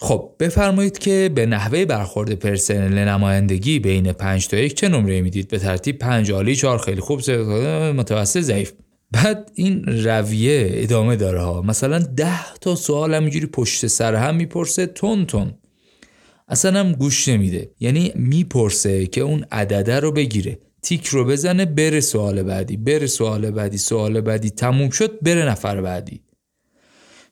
[0.00, 5.48] خب بفرمایید که به نحوه برخورد پرسنل نمایندگی بین 5 تا یک چه نمره می‌دید؟
[5.48, 8.72] به ترتیب 5 عالی 4 خیلی خوب متوسط ضعیف.
[9.10, 11.62] بعد این رویه ادامه داره ها.
[11.62, 15.54] مثلا 10 تا سوال همینجوری پشت سر هم می‌پرسه تون تون.
[16.48, 17.70] اصلا هم گوش نمیده.
[17.80, 20.58] یعنی می‌پرسه که اون عدده رو بگیره.
[20.82, 25.80] تیک رو بزنه بره سوال بعدی بره سوال بعدی سوال بعدی تموم شد بره نفر
[25.80, 26.20] بعدی.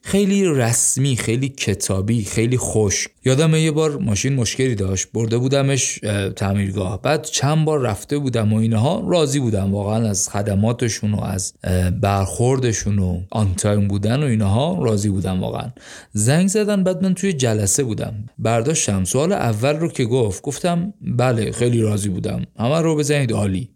[0.07, 3.07] خیلی رسمی خیلی کتابی خیلی خوش.
[3.25, 5.07] یادم یه بار ماشین مشکلی داشت.
[5.13, 5.99] برده بودمش
[6.35, 7.01] تعمیرگاه.
[7.01, 9.03] بعد چند بار رفته بودم و اینها.
[9.07, 11.53] راضی بودم واقعا از خدماتشون و از
[12.01, 14.83] برخوردشون و آن تایم بودن و اینها.
[14.83, 15.69] راضی بودم واقعا.
[16.13, 18.13] زنگ زدن بعد من توی جلسه بودم.
[18.39, 19.03] برداشتم.
[19.03, 22.41] سوال اول رو که گفت گفتم بله خیلی راضی بودم.
[22.59, 23.69] همه رو بزنید عالی.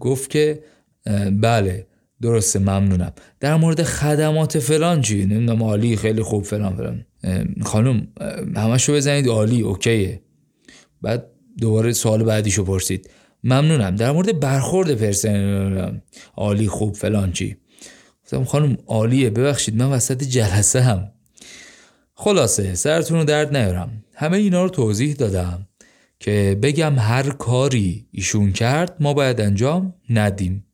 [0.00, 0.62] گفت که
[1.32, 1.86] بله.
[2.22, 3.12] درسته ممنونم.
[3.40, 7.04] در مورد خدمات فلان چی؟ نمی‌دونم عالی خیلی خوب فلان فلان.
[7.62, 8.08] خانم
[8.56, 9.28] همشو بزنید.
[9.28, 10.20] عالی اوکیه.
[11.02, 11.26] بعد
[11.58, 13.10] دوباره سوال بعدیشو پرسید.
[13.44, 13.96] ممنونم.
[13.96, 15.98] در مورد برخورد پرسنل
[16.36, 17.56] عالی خوب فلان چی؟
[18.24, 19.30] گفتم خانم عالیه.
[19.30, 21.10] ببخشید من وسط جلسه هم.
[22.14, 24.04] خلاصه سرتون رو درد نیارم.
[24.14, 25.66] همه اینا رو توضیح دادم
[26.18, 30.64] که بگم هر کاری ایشون کرد ما باید انجام ندیم.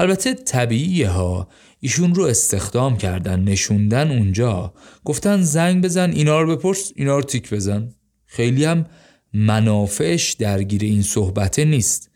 [0.00, 1.48] البته طبیعیه ها
[1.80, 4.72] ایشون رو استخدام کردن نشوندن اونجا.
[5.04, 7.88] گفتن زنگ بزن اینا رو بپرس اینا رو تیک بزن.
[8.26, 8.86] خیلی هم
[9.34, 12.10] منافعش درگیر این صحبته نیست.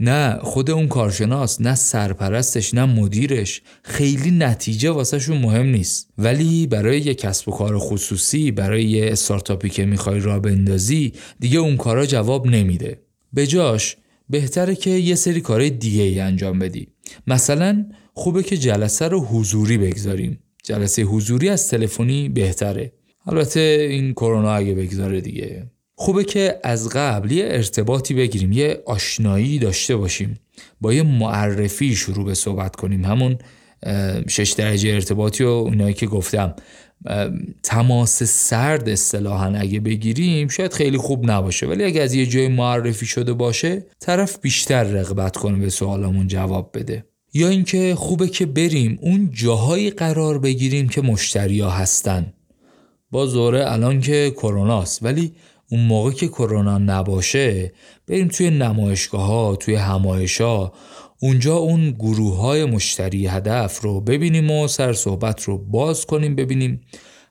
[0.00, 3.62] نه خود اون کارشناس نه سرپرستش نه مدیرش.
[3.82, 6.10] خیلی نتیجه واسهشون مهم نیست.
[6.18, 11.58] ولی برای یه کسب و کار خصوصی برای یه استارتاپی که می‌خوای را بندازی دیگه
[11.58, 13.02] اون کارا جواب نمیده.
[13.32, 13.96] به جاش
[14.30, 16.93] بهتره که یه سری کارهای دیگه ای انجام بدی.
[17.26, 20.38] مثلا خوبه که جلسه رو حضوری بگذاریم.
[20.64, 22.92] جلسه حضوری از تلفنی بهتره.
[23.26, 25.66] البته این کرونا اگه بگذاره دیگه.
[25.94, 30.38] خوبه که از قبل یه ارتباطی بگیریم یه آشنایی داشته باشیم.
[30.80, 33.04] با یه معرفی شروع به صحبت کنیم.
[33.04, 33.38] همون
[34.28, 36.54] شش درجه ارتباطی و اونایی که گفتم.
[37.62, 41.66] تماس سرد اصطلاحا اگه بگیریم شاید خیلی خوب نباشه.
[41.66, 46.70] ولی اگه از یه جای معرفی شده باشه طرف بیشتر رغبت کنه به سوالمون جواب
[46.74, 47.04] بده.
[47.34, 52.32] یا اینکه خوبه که بریم اون جاهایی قرار بگیریم که مشتریا هستن.
[53.10, 55.32] با زوره الان که کروناست ولی
[55.70, 57.72] اون موقع که کرونا نباشه
[58.08, 60.72] بریم توی نمایشگاه ها توی همایش ها
[61.20, 66.80] اونجا اون گروه های مشتری هدف رو ببینیم و سر صحبت رو باز کنیم ببینیم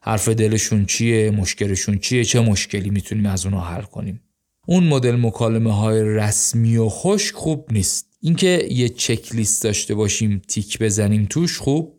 [0.01, 4.21] حرف دلشون چیه مشکلشون چیه چه مشکلی می‌تونیم از اونها حل کنیم.
[4.67, 8.07] اون مدل مکالمه های رسمی و خوش خوب نیست.
[8.21, 11.93] اینکه یه چک لیست داشته باشیم تیک بزنیم توش خوب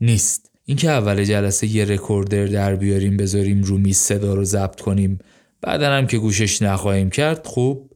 [0.00, 0.50] نیست.
[0.64, 5.18] اینکه اول جلسه یه رکوردر در بیاریم بذاریم رو میز صدا رو ضبط کنیم
[5.60, 7.95] بعدا هم که گوشش نخواهیم کرد خوب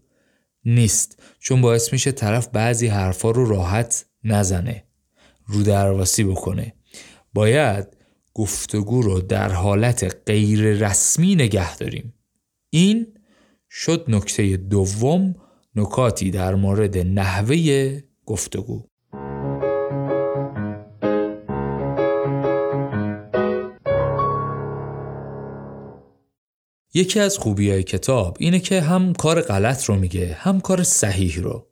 [0.64, 1.22] نیست.
[1.38, 4.84] چون باعث میشه طرف بعضی حرفا رو راحت نزنه
[5.46, 6.74] رو درواسی بکنه.
[7.34, 7.96] باید
[8.34, 12.14] گفتگو رو در حالت غیر رسمی نگه داریم.
[12.70, 13.06] این
[13.70, 15.34] شد نکته دوم
[15.74, 18.89] نکاتی در مورد نحوه گفتگو.
[26.94, 31.40] یکی از خوبی های کتاب اینه که هم کار غلط رو میگه هم کار صحیح
[31.40, 31.66] رو.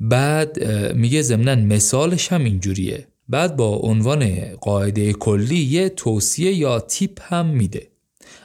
[0.00, 3.06] بعد میگه ضمنا مثالش هم اینجوریه.
[3.28, 7.88] بعد با عنوان قاعده کلی یه توصیه یا تیپ هم میده.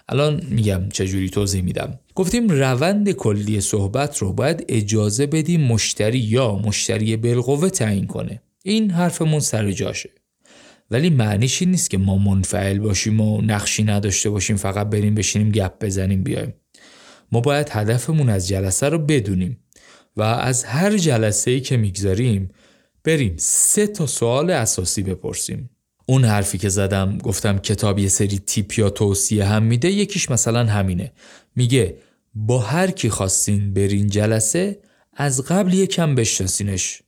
[0.09, 1.99] الان میگم چجوری توضیح میدم.
[2.15, 8.41] گفتیم روند کلی صحبت رو باید اجازه بدیم مشتری یا مشتری بالقوه تعیین کنه.
[8.63, 10.09] این حرفمون سر جاشه.
[10.91, 15.51] ولی معنیش این نیست که ما منفعل باشیم و نقشی نداشته باشیم فقط بریم بشینیم
[15.51, 16.53] گپ بزنیم بیایم.
[17.31, 19.59] ما باید هدفمون از جلسه رو بدونیم
[20.17, 22.49] و از هر جلسه ای که می‌گذاریم
[23.03, 25.69] بریم سه تا سوال اساسی بپرسیم.
[26.05, 30.65] اون حرفی که زدم گفتم کتاب یه سری تیپ یا توصیه هم میده یکیش مثلا
[30.65, 31.11] همینه.
[31.55, 31.97] میگه
[32.33, 34.79] با هر کی خواستین برین جلسه
[35.13, 37.01] از قبل یکم بشناسینش.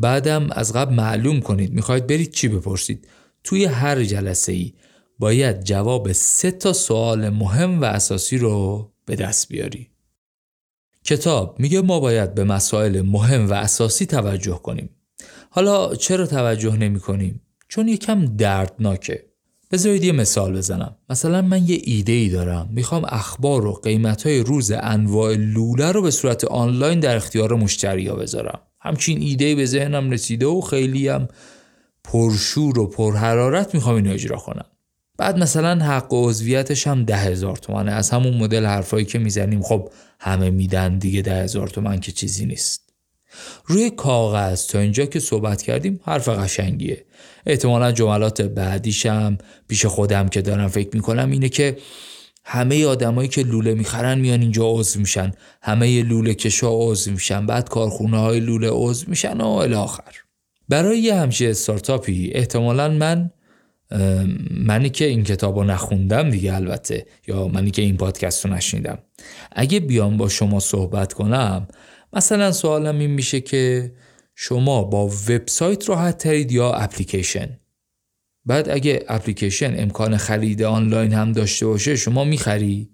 [0.00, 1.72] بعدم از قبل معلوم کنید.
[1.72, 3.08] می‌خواید برید چی بپرسید؟
[3.44, 4.74] توی هر جلسه ای
[5.18, 9.90] باید جواب سه تا سوال مهم و اساسی رو به دست بیاری.
[11.04, 14.90] کتاب میگه ما باید به مسائل مهم و اساسی توجه کنیم.
[15.50, 19.33] حالا چرا توجه نمی کنیم؟ چون یکم دردناکه.
[19.74, 20.96] بذارید یه مثال بزنم.
[21.10, 22.68] مثلا من یه ایده ای دارم.
[22.72, 28.06] می‌خوام اخبار و قیمت های روز انواع لوله رو به صورت آنلاین در اختیار مشتری
[28.06, 28.60] ها بذارم.
[28.80, 31.28] همچین ایده به ذهنم رسیده و خیلی هم
[32.04, 34.66] پرشور و پرحرارت می‌خوام اینو اجرا کنم.
[35.18, 37.92] بعد مثلا حق و عضویتش هم ده هزار تومنه.
[37.92, 39.88] از همون مدل حرفایی که می‌زنیم خب
[40.20, 42.83] همه میدن دیگه ده هزار تومن که چیزی نیست.
[43.64, 47.04] روی کاغذ تا اینجا که صحبت کردیم حرف قشنگیه.
[47.46, 51.76] احتمالا جملات بعدیشم پیش خودم که دارم فکر می‌کنم اینه که
[52.44, 55.32] همه آدمایی که لوله می‌خرن میان اینجا عضو میشن.
[55.62, 57.46] همه لوله کشا عضو میشن.
[57.46, 60.12] بعد کارخونه های لوله عضو میشن و الاخر
[60.68, 63.30] برای یه همچه استارتاپی احتمالا من
[64.50, 68.98] منی که این کتاب رو نخوندم دیگه البته یا منی که این پادکست رو نشنیدم.
[69.52, 71.68] اگه بیام با شما صحبت کنم
[72.14, 73.92] مثلا سوالم این میشه که
[74.34, 77.58] شما با وبسایت راحت ترید یا اپلیکیشن؟
[78.44, 82.90] بعد اگه اپلیکیشن امکان خرید آنلاین هم داشته باشه شما می‌خری؟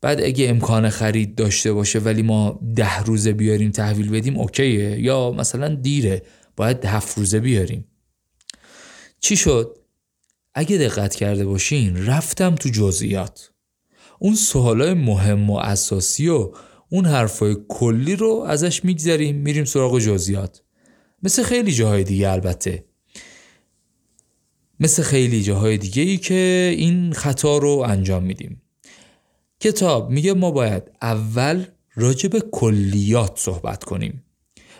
[0.00, 5.00] بعد اگه امکان خرید داشته باشه ولی ما ده روزه بیاریم تحویل بدیم اوکیه.
[5.00, 6.22] یا مثلا دیره
[6.56, 7.84] باید هفت روزه بیاریم.
[9.20, 9.78] چی شد؟
[10.54, 13.50] اگه دقت کرده باشین رفتم تو جزئیات.
[14.18, 16.52] اون سوالای مهم و اساسی و
[16.88, 20.62] اون حرفای کلی رو ازش میگذریم میریم سراغ جزئیات.
[21.22, 22.84] مثل خیلی جاهای دیگه البته.
[24.80, 28.62] مثل خیلی جاهای دیگه ای که این خطا رو انجام میدیم.
[29.60, 31.64] کتاب میگه ما باید اول
[31.94, 34.22] راجع به کلیات صحبت کنیم.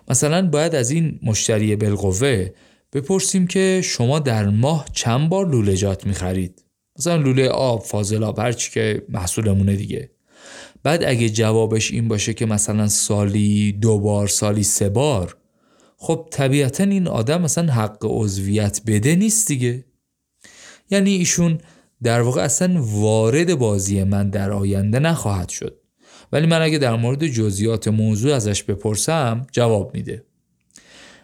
[0.08, 2.50] مثلا باید از این مشتری بالقوه
[2.92, 6.64] بپرسیم که شما در ماه چند بار لولهجات می‌خرید؟
[6.98, 10.10] مثلا لوله آب فاضلاب هرچی که محصولمونه دیگه.
[10.86, 15.36] بعد اگه جوابش این باشه که مثلا سالی دو بار سالی سه بار
[15.96, 19.84] خب طبیعتا این آدم مثلا حق عضویت بده نیست دیگه.
[20.90, 21.58] یعنی ایشون
[22.02, 25.80] در واقع اصلا وارد بازی من در آینده نخواهد شد.
[26.32, 30.24] ولی من اگه در مورد جزئیات موضوع ازش بپرسم جواب میده.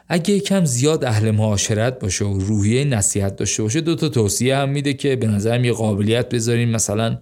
[0.09, 4.69] اگه کم زیاد اهل معاشرت باشه و روحیه نصیحت داشته باشه دو تا توصیه هم
[4.69, 7.19] میده که به نظرم یه قابلیت بذارین مثلا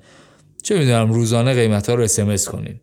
[0.62, 2.80] چه می‌دونم روزانه قیمت ها رو اسمس کنین.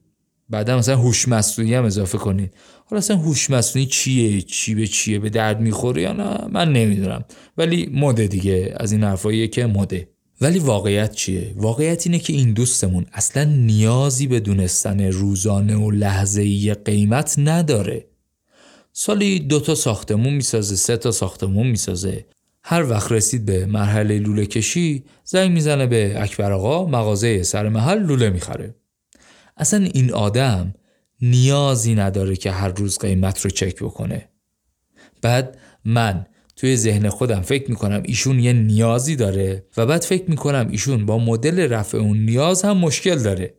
[0.49, 2.49] بعدا مثلا هوش مصنوعی هم اضافه کنین.
[2.85, 7.25] حالا اصلا هوش مصنوعی چیه؟ چی به چیه؟ به درد می‌خوره یا نه؟ من نمی‌دونم.
[7.57, 8.73] ولی مده دیگه.
[8.77, 10.09] از این حرفاییه که مده.
[10.41, 16.73] ولی واقعیت چیه؟ واقعیت اینه که این دوستمون اصلا نیازی به دونستن روزانه و لحظه‌ای
[16.73, 18.05] قیمت نداره.
[18.93, 22.25] سالی دو تا ساختمون می‌سازه سه تا ساختمون می‌سازه.
[22.69, 27.99] هر وقت رسید به مرحله لوله کشی زنگ می‌زنه به اکبر آقا مغازه سر محل
[27.99, 28.75] لوله می‌خره.
[29.57, 30.73] اصلا این آدم
[31.21, 34.29] نیازی نداره که هر روز قیمت رو چک بکنه.
[35.21, 40.67] بعد من توی ذهن خودم فکر می‌کنم ایشون یه نیازی داره و بعد فکر می‌کنم
[40.71, 43.53] ایشون با مدل رفع اون نیاز هم مشکل داره.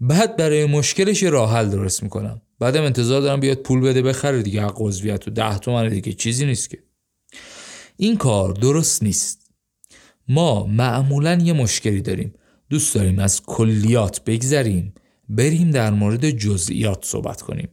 [0.00, 2.42] بعد برای مشکلش راه حل درست می‌کنم.
[2.58, 6.46] بعدم انتظار دارم بیاد پول بده بخره دیگه حق عضویت و ده تومن دیگه چیزی
[6.46, 6.78] نیست که.
[7.96, 9.50] این کار درست نیست.
[10.28, 12.34] ما معمولا یه مشکلی داریم.
[12.70, 14.94] دوست داریم از کلیات بگذریم
[15.28, 17.68] بریم در مورد جزئیات صحبت کنیم.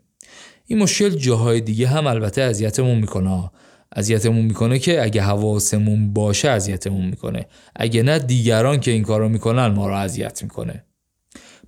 [0.66, 3.52] این مشکل جاهای دیگه هم البته اذیتمون می‌کنه.
[3.96, 7.46] اذیتمون می‌کنه که اگه حواسمون باشه اذیتمون می‌کنه.
[7.76, 10.86] اگه نه دیگران که این کارو می‌کنن ما رو اذیت می‌کنه.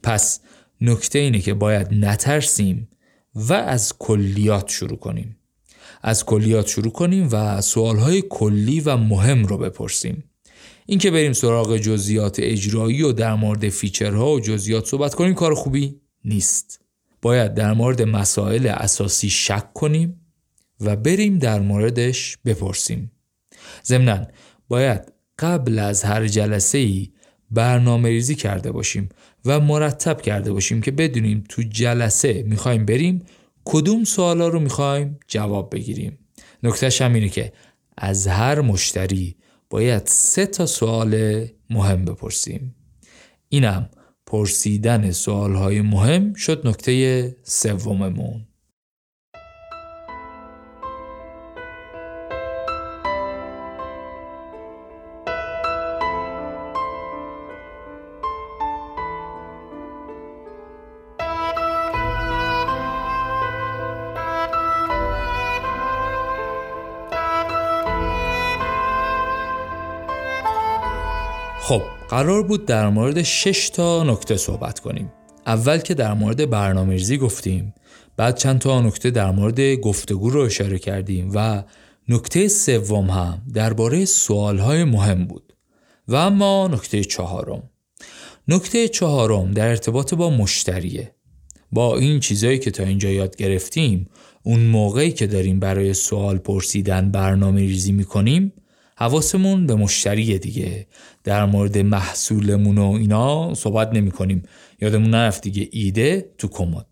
[0.03, 0.39] پس
[0.81, 2.89] نکته اینه که باید نترسیم
[3.35, 5.37] و از کلیات شروع کنیم.
[6.03, 10.23] از کلیات شروع کنیم و سوالهای کلی و مهم رو بپرسیم.
[10.85, 15.95] اینکه بریم سراغ جزئیات اجرایی و در مورد فیچرها و جزئیات صحبت کنیم کار خوبی
[16.25, 16.79] نیست.
[17.21, 20.21] باید در مورد مسائل اساسی شک کنیم
[20.81, 23.11] و بریم در موردش بپرسیم.
[23.85, 24.27] ضمنا
[24.67, 27.09] باید قبل از هر جلسه ای
[27.51, 29.09] برنامه ریزی کرده باشیم
[29.45, 33.25] و مرتب کرده باشیم که بدونیم تو جلسه می‌خوایم بریم
[33.65, 36.19] کدوم سوالا رو می‌خوایم جواب بگیریم؟
[36.63, 37.53] نکتهش هم اینه که
[37.97, 39.35] از هر مشتری
[39.69, 42.75] باید سه تا سوال مهم بپرسیم.
[43.49, 43.89] اینم
[44.25, 48.47] پرسیدن سوالهای مهم شد نکته سوممون.
[72.13, 75.11] قرار بود در مورد 6 تا نکته صحبت کنیم.
[75.45, 77.73] اول که در مورد برنامه‌ریزی گفتیم.
[78.17, 81.63] بعد چند تا نکته در مورد گفتگو رو اشاره کردیم و
[82.09, 85.53] نکته سوم هم درباره سوالهای مهم بود.
[86.07, 87.69] و اما نکته چهارم.
[88.47, 91.15] نکته چهارم در ارتباط با مشتریه.
[91.71, 94.09] با این چیزایی که تا اینجا یاد گرفتیم
[94.43, 98.53] اون موقعی که داریم برای سوال پرسیدن برنامه ریزی می‌کنیم
[98.97, 100.87] حواسمون به مشتری دیگه.
[101.23, 104.43] در مورد محصولمون و اینا صحبت نمی کنیم
[104.81, 106.85] یادمون نرفت دیگه ایده تو کمد.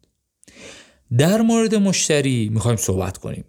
[1.17, 3.45] در مورد مشتری می‌خوایم صحبت کنیم.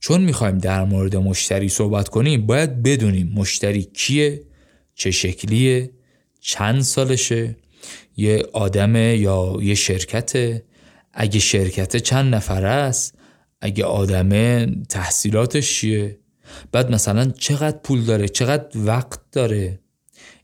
[0.00, 4.42] چون می‌خوایم در مورد مشتری صحبت کنیم باید بدونیم مشتری کیه
[4.94, 5.90] چه شکلیه
[6.40, 7.56] چند سالشه
[8.16, 10.64] یه آدمه یا یه شرکته.
[11.12, 13.18] اگه شرکت چند نفره است
[13.60, 16.18] اگه آدمه تحصیلاتش چیه؟
[16.72, 19.80] بعد مثلا چقدر پول داره چقدر وقت داره.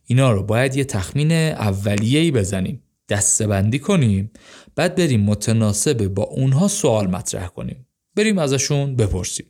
[0.07, 4.31] اینا رو باید یه تخمین اولیه‌ای بزنیم دستبندی کنیم.
[4.77, 7.87] بعد بریم متناسب با اونها سوال مطرح کنیم.
[8.17, 9.47] بریم ازشون بپرسیم.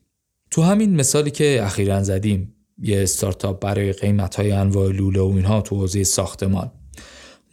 [0.51, 5.61] تو همین مثالی که اخیرا زدیم یه استارتاپ برای قیمت های انواع لوله و اینها
[5.61, 6.73] تو حوزه ساختمان.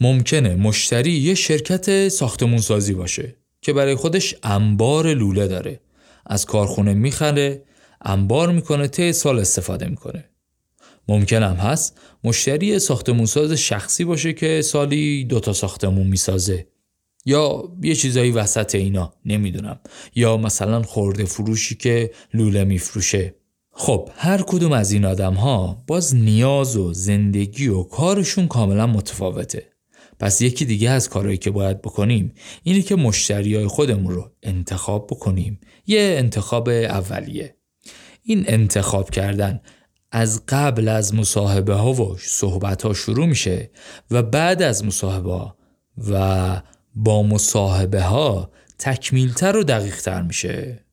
[0.02, 5.80] ممکنه مشتری یه شرکت ساختمون سازی باشه که برای خودش انبار لوله داره.
[6.26, 7.64] از کارخونه می‌خره
[8.02, 10.30] انبار می‌کنه طی سال استفاده می‌کنه.
[11.08, 16.68] ممکن هم هست مشتری ساختمونساز شخصی باشه که سالی دوتا ساختمون می‌سازه.
[17.26, 19.80] یا یه چیزایی وسط اینا نمی‌دونم.
[20.16, 23.36] یا مثلا خورده فروشی که لوله میفروشه.
[23.72, 29.64] خب هر کدوم از این آدم ها باز نیاز و زندگی و کارشون کاملا متفاوته.
[30.20, 32.34] پس یکی دیگه از کارهایی که باید بکنیم
[32.64, 35.60] اینه که مشتری های خودمون رو انتخاب بکنیم.
[35.88, 37.56] یه انتخاب اولیه.
[38.24, 39.62] این انتخاب کردن
[40.12, 43.72] از قبل از مصاحبه ها و صحبت ها شروع میشه
[44.12, 45.54] و بعد از مصاحبه
[46.12, 46.62] و
[46.96, 50.86] با مصاحبه ها تکمیلتر و دقیقتر میشه.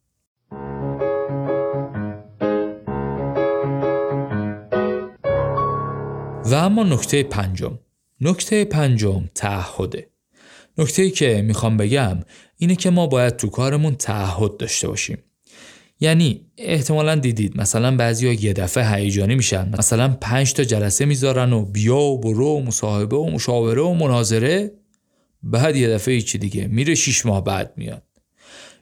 [6.45, 7.79] و اما نکته پنجم.
[8.21, 10.11] نکته پنجم تعهده.
[10.79, 12.19] نکته که می‌خوام بگم
[12.57, 15.19] اینه که ما باید تو کارمون تعهد داشته باشیم.
[16.01, 17.61] یعنی احتمالا دیدید.
[17.61, 19.75] مثلا بعضی ها یه دفعه هیجانی میشن.
[19.79, 24.73] مثلا پنج تا جلسه می‌ذارن و بیا و برو و مصاحبه و مشاوره و مناظره.
[25.43, 26.67] بعد یه دفعه هیچی دیگه.
[26.67, 28.03] میره شیش ماه بعد میاد.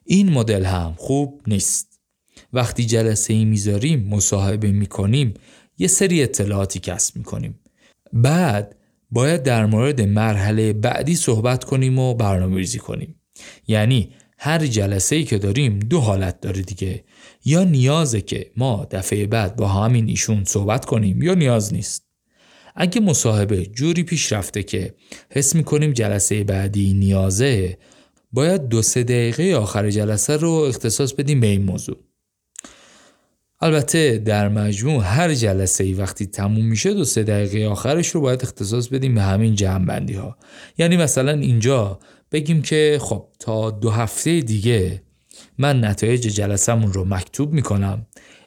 [0.04, 2.00] این مدل هم خوب نیست.
[2.52, 5.34] وقتی جلسه ای می‌ذاریم مصاحبه می‌کنیم
[5.78, 7.60] یه سری اطلاعاتی کسب می‌کنیم.
[8.12, 8.76] بعد
[9.10, 13.20] باید در مورد مرحله بعدی صحبت کنیم و برنامه ریزی کنیم.
[13.68, 17.04] یعنی هر جلسه ای که داریم دو حالت داره دیگه.
[17.44, 22.06] یا نیازه که ما دفعه بعد با همین ایشون صحبت کنیم یا نیاز نیست.
[22.74, 24.94] اگه مصاحبه جوری پیش رفته که
[25.30, 27.78] حس می‌کنیم جلسه بعدی نیازه
[28.32, 31.96] باید دو سه دقیقه آخر جلسه رو اختصاص بدیم به این موضوع.
[33.60, 38.42] البته در مجموع هر جلسه ای وقتی تموم میشه دو سه دقیقه آخرش رو باید
[38.42, 40.36] اختصاص بدیم به همین جمع ها
[40.78, 41.98] یعنی مثلا اینجا
[42.32, 45.02] بگیم که خب تا دو هفته دیگه
[45.58, 48.06] من نتایج جلسهمون رو مکتوب می‌کنم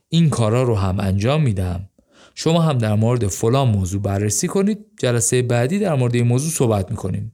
[0.09, 1.89] این کارا رو هم انجام میدم.
[2.35, 6.91] شما هم در مورد فلان موضوع بررسی کنید جلسه بعدی در مورد این موضوع صحبت
[6.91, 7.33] می‌کنیم.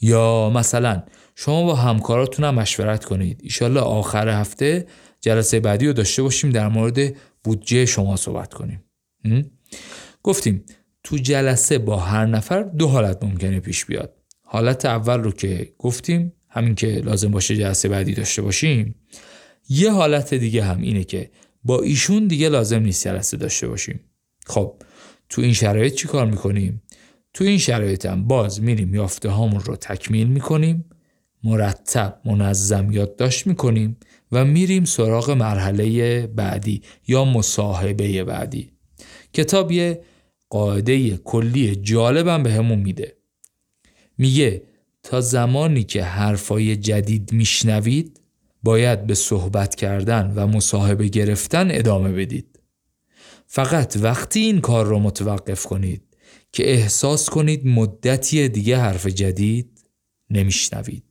[0.00, 1.02] یا مثلا
[1.34, 3.40] شما با همکاراتون هم مشورت کنید.
[3.42, 4.86] ایشالله آخر هفته
[5.20, 8.84] جلسه بعدی رو داشته باشیم در مورد بودجه شما صحبت کنیم.
[10.22, 10.64] گفتیم
[11.04, 14.17] تو جلسه با هر نفر دو حالت ممکنه پیش بیاد.
[14.50, 18.94] حالت اول رو که گفتیم همین که لازم باشه جلسه بعدی داشته باشیم.
[19.68, 21.30] یه حالت دیگه هم اینه که
[21.64, 24.00] با ایشون دیگه لازم نیست جلسه داشته باشیم.
[24.46, 24.82] خب
[25.28, 26.82] تو این شرایط چی کار می‌کنیم؟
[27.34, 30.84] تو این شرایط هم باز میریم یافته هامون رو تکمیل می‌کنیم
[31.44, 33.96] مرتب منظم یادداشت می‌کنیم
[34.32, 38.70] و میریم سراغ مرحله بعدی یا مصاحبه بعدی.
[39.32, 40.00] کتاب یه
[40.50, 43.17] قاعده کلی جالبم به میده.
[44.18, 44.62] میگه
[45.02, 48.20] تا زمانی که حرفای جدید میشنوید
[48.62, 52.60] باید به صحبت کردن و مصاحبه گرفتن ادامه بدید.
[53.46, 56.02] فقط وقتی این کار رو متوقف کنید
[56.52, 59.84] که احساس کنید مدتی دیگه حرف جدید
[60.30, 61.07] نمیشنوید.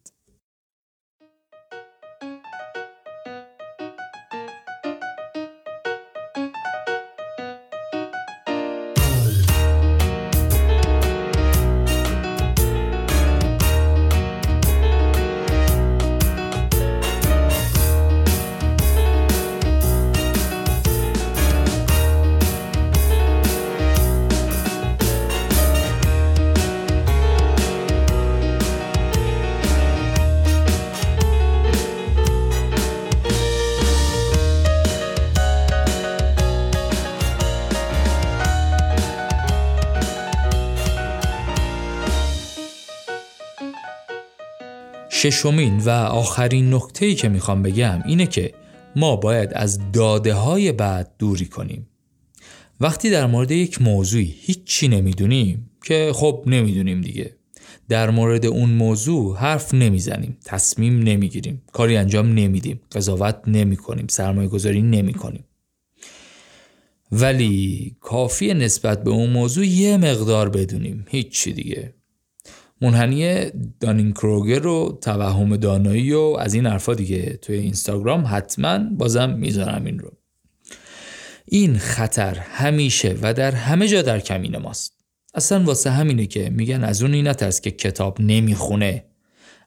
[45.29, 48.53] ششمین و آخرین نکته که می‌خوام بگم اینه که
[48.95, 51.87] ما باید از داده های بعد دوری کنیم.
[52.79, 57.35] وقتی در مورد یک موضوعی هیچی نمی‌دونیم که خب نمی‌دونیم دیگه.
[57.89, 64.47] در مورد اون موضوع حرف نمی‌زنیم تصمیم نمی‌گیریم کاری انجام نمیدیم قضاوت نمی کنیم سرمایه
[64.47, 65.43] گذاری نمی کنیم
[67.11, 71.93] ولی کافی نسبت به اون موضوع یه مقدار بدونیم هیچی دیگه.
[72.81, 73.45] منحنی
[73.79, 79.85] دانین کروگر و توهم دانایی و از این حرفا دیگه توی اینستاگرام حتما بازم می‌ذارم
[79.85, 80.11] این رو.
[81.45, 84.93] این خطر همیشه و در همه جا در کمین ماست.
[85.33, 89.05] اصلا واسه همینه که میگن از اونی نترس که کتاب نمی‌خونه.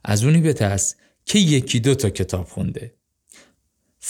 [0.04, 2.94] از اونی بترس که یکی دو تا کتاب خونده.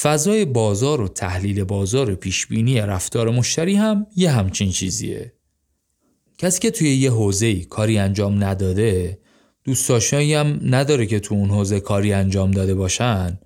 [0.00, 5.32] فضای بازار و تحلیل بازار و پیشبینی رفتار مشتری هم یه همچین چیزیه.
[6.40, 9.18] کسی که توی یه حوزه کاری انجام نداده
[9.64, 13.38] دوست هم نداره که تو اون حوزه کاری انجام داده باشن.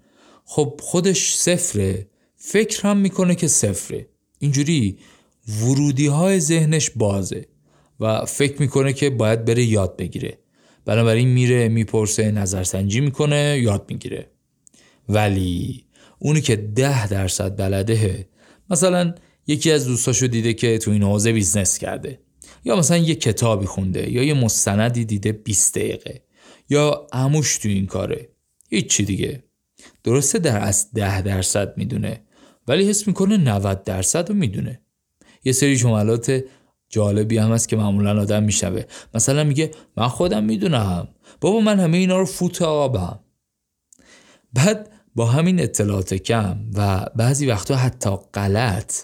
[0.44, 2.06] خب خودش صفره.
[2.36, 4.06] فکر هم می‌کنه که صفره.
[4.38, 4.98] اینجوری
[5.60, 7.46] ورودی های ذهنش بازه
[8.00, 10.38] و فکر می‌کنه که باید بره یاد بگیره.
[10.84, 14.30] بنابراین میره می‌پرسه نظرسنجی می‌کنه یاد می‌گیره.
[15.08, 15.84] ولی
[16.18, 18.28] اونی که ده درصد بلده
[18.70, 19.14] مثلا
[19.46, 22.23] یکی از دوستاشو دیده که تو این حوزه business کرده.
[22.64, 26.22] یا مثلا یه کتابی خونده یا یه مستندی دیده 20 دقیقه
[26.70, 28.28] یا عموش تو این کاره.
[28.70, 29.44] هیچی دیگه.
[30.04, 32.20] درسته در حد ده درصد می‌دونه
[32.68, 34.80] ولی حس می‌کنه 90 درصد رو می‌دونه.
[35.44, 36.44] یه سری جملات
[36.88, 38.82] جالبی هم هست که معمولا آدم میشنوه.
[39.14, 41.08] مثلا میگه من خودم می‌دونم.
[41.40, 43.20] بابا من همه اینا رو فوت آبم.
[44.52, 48.94] بعد با همین اطلاعات کم و بعضی وقتا حتی غلط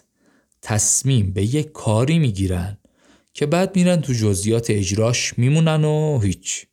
[0.63, 2.77] تصمیم به یک کاری می‌گیرن.
[3.33, 6.67] که بعد میرن تو جزئیات اجراش میمونن و هیچ.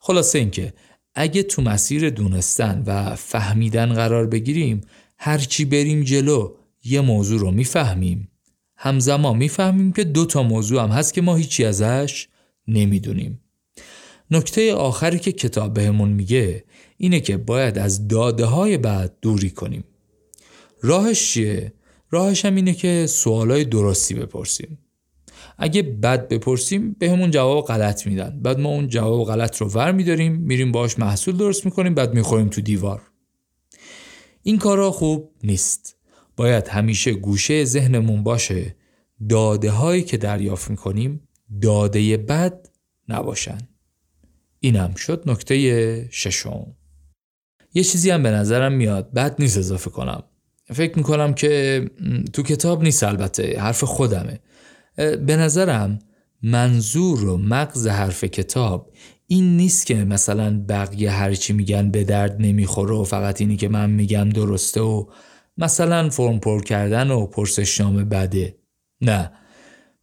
[0.00, 0.72] خلاصه اینکه
[1.14, 4.80] اگه تو مسیر دونستن و فهمیدن قرار بگیریم
[5.18, 6.54] هرچی بریم جلو
[6.84, 8.30] یه موضوع رو می‌فهمیم.
[8.76, 12.28] همزمان می‌فهمیم که دو تا موضوع هم هست که ما هیچی ازش
[12.68, 13.40] نمی‌دونیم.
[14.30, 16.64] نکته آخری که کتاب بهمون میگه
[16.96, 19.84] اینه که باید از داده های بعد دوری کنیم.
[20.82, 21.72] راهش چیه؟
[22.10, 24.78] راهش هم اینه که سوالای درستی بپرسیم.
[25.58, 28.40] اگه بد بپرسیم به همون جواب غلط میدن.
[28.42, 32.48] بعد ما اون جواب غلط رو ور میداریم میریم باش محصول درست می‌کنیم بعد می‌خوریم
[32.48, 33.02] تو دیوار.
[34.42, 35.96] این کارا خوب نیست.
[36.36, 38.76] باید همیشه گوشه ذهنمون باشه.
[39.28, 41.28] داده هایی که دریافت می‌کنیم
[41.62, 42.68] داده بد
[43.08, 43.58] نباشن.
[44.60, 46.66] اینم شد نکته ششم.
[47.74, 49.12] یه چیزی هم به نظرم میاد.
[49.12, 50.22] بد نیست اضافه کنم.
[50.72, 51.84] فکر می‌کنم که
[52.32, 53.60] تو کتاب نیست البته.
[53.60, 54.40] حرف خودمه.
[54.98, 55.98] به نظرم
[56.42, 58.92] منظور و مغز حرف کتاب
[59.26, 63.90] این نیست که مثلا بقیه هرچی میگن به درد نمی‌خوره و فقط اینی که من
[63.90, 65.06] میگم درسته و
[65.58, 68.56] مثلا فرم پر کردن و پرسشنامه بده.
[69.00, 69.32] نه.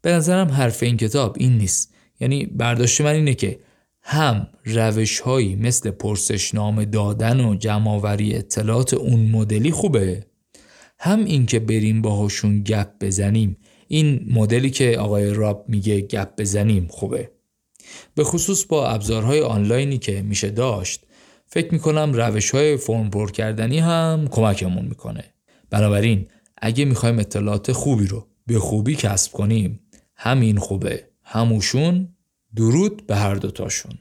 [0.01, 1.93] به نظرم حرف این کتاب این نیست.
[2.19, 3.59] یعنی برداشت من اینه که
[4.01, 10.25] هم روش هایی مثل پرسشنامه دادن و جمعآوری اطلاعات اون مدلی خوبه
[10.99, 13.57] هم اینکه بریم باهاشون گپ بزنیم.
[13.87, 17.31] این مدلی که آقای راب میگه گپ بزنیم خوبه.
[18.15, 21.05] به خصوص با ابزارهای آنلاینی که میشه داشت
[21.45, 25.23] فکر می‌کنم روش های فرم پر کردنی هم کمکمون می‌کنه.
[25.69, 29.79] بنابراین اگه می‌خوایم اطلاعات خوبی رو به خوبی کسب کنیم
[30.15, 31.07] همین خوبه.
[31.23, 32.09] هموشون
[32.55, 33.91] درود به هر دوتاشون.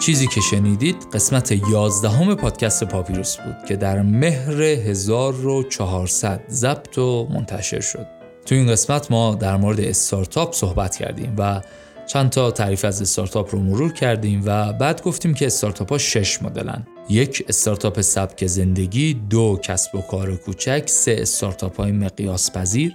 [0.00, 7.80] چیزی که شنیدید قسمت یازدهم پادکست پاپیروس بود که در مهر 1400 ضبط و منتشر
[7.80, 8.06] شد.
[8.46, 11.60] تو این قسمت ما در مورد استارتاپ صحبت کردیم و
[12.06, 16.42] چند تا تعریف از استارتاپ رو مرور کردیم و بعد گفتیم که استارتاپ ها شش
[16.42, 16.86] مدلن.
[17.08, 22.94] یک استارتاپ سبک زندگی دو کسب و کار کوچک سه استارتاپ های مقیاس پذیر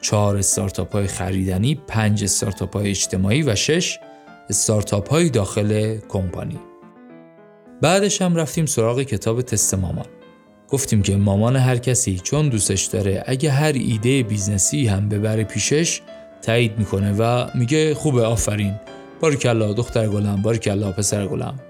[0.00, 3.98] چهار استارتاپ های خریدنی پنج استارتاپ های اجتماعی و شش
[4.50, 6.58] استارتاپ های داخل کمپانی.
[7.82, 10.06] بعدش هم رفتیم سراغ کتاب تست مامان.
[10.68, 15.44] گفتیم که مامان هر کسی چون دوستش داره اگه هر ایده business ی هم ببره
[15.44, 16.00] پیشش
[16.42, 18.74] تایید می‌کنه و میگه خوبه آفرین.
[19.20, 21.60] باریکلا دختر گلم باریکلا پسر گلم.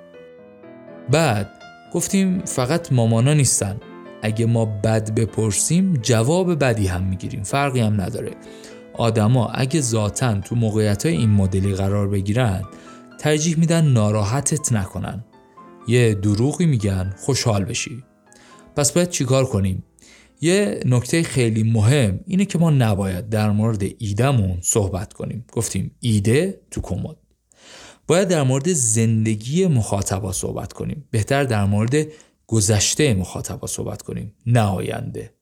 [1.11, 1.51] بعد
[1.93, 3.77] گفتیم فقط مامانا نیستن.
[4.23, 7.43] اگه ما بد بپرسیم جواب بدی هم می‌گیریم.
[7.43, 8.31] فرقی هم نداره.
[8.99, 12.65] آدما اگه ذاتا تو موقعیت های این مدلی قرار بگیرن
[13.19, 15.25] ترجیح میدن ناراحتت نکنن.
[15.89, 18.05] یه دروغی میگن خوشحال بشی.
[18.77, 19.85] پس باید چیکار کنیم؟
[20.41, 25.45] یه نکته خیلی مهم اینه که ما نباید در مورد ایدهمون صحبت کنیم.
[25.53, 27.17] گفتیم ایده تو کمد.
[28.07, 31.09] باید در مورد زندگی مخاطبا صحبت کنیم.
[31.11, 32.07] بهتر در مورد
[32.47, 34.35] گذشته مخاطبا صحبت کنیم.
[34.47, 35.36] نه آینده.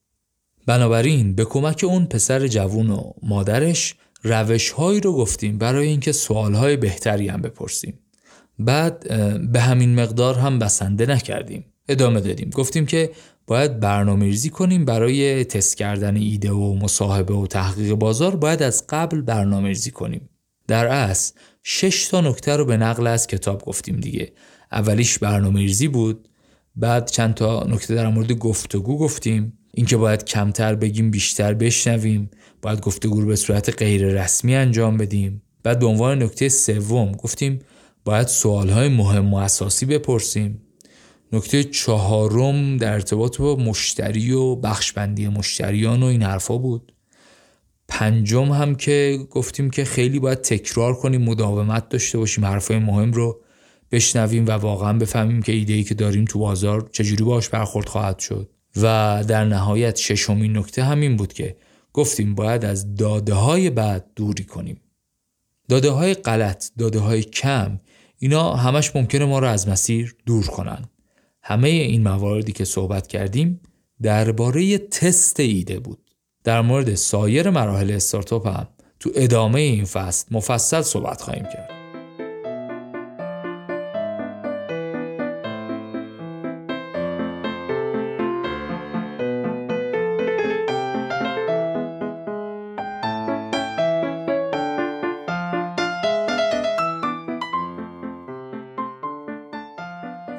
[0.66, 6.54] بنابراین به کمک اون پسر جوون و مادرش روش هایی رو گفتیم برای اینکه سوال
[6.54, 7.98] های بهتری هم بپرسیم.
[8.58, 9.08] بعد
[9.52, 11.64] به همین مقدار هم بسنده نکردیم.
[11.88, 12.50] ادامه دادیم.
[12.50, 13.10] گفتیم که
[13.46, 18.84] باید برنامه ریزی کنیم برای تست کردن ایده و مصاحبه و تحقیق بازار باید از
[18.88, 20.28] قبل برنامه ریزی کنیم.
[20.68, 24.32] در اصل شش تا نکته رو به نقل از کتاب گفتیم دیگه.
[24.72, 26.28] اولیش برنامه ریزی بود
[26.76, 29.58] بعد چند تا نکته در مورد گفتگو گفتیم.
[29.74, 32.30] اینکه باید کمتر بگیم بیشتر بشنویم.
[32.62, 35.42] باید گفتگو رو به صورت غیر رسمی انجام بدیم.
[35.62, 37.58] بعد به عنوان نکته سوم گفتیم
[38.04, 40.62] باید سوالهای مهم و اساسی بپرسیم.
[41.32, 46.92] نکته چهارم در ارتباط با مشتری و بخشبندی مشتریان و این حرفا بود.
[47.88, 53.40] پنجم هم که گفتیم که خیلی باید تکرار کنیم مداومت داشته باشیم حرفای مهم رو
[53.90, 58.18] بشنویم و واقعا بفهمیم که ایده ای که داریم تو بازار چجوری باش برخورد خواهد
[58.18, 58.53] شد.
[58.76, 61.56] و در نهایت ششمین نکته همین بود که
[61.92, 64.80] گفتیم باید از داده های بعد دوری کنیم.
[65.68, 67.80] داده های غلط داده های کم
[68.18, 70.84] اینا همش ممکنه ما رو از مسیر دور کنن.
[71.42, 73.60] همه این مواردی که صحبت کردیم
[74.02, 75.98] درباره تست ایده بود.
[76.44, 78.68] در مورد سایر مراحل استارتاپ هم
[79.00, 81.73] تو ادامه این فصل مفصل صحبت خواهیم کرد.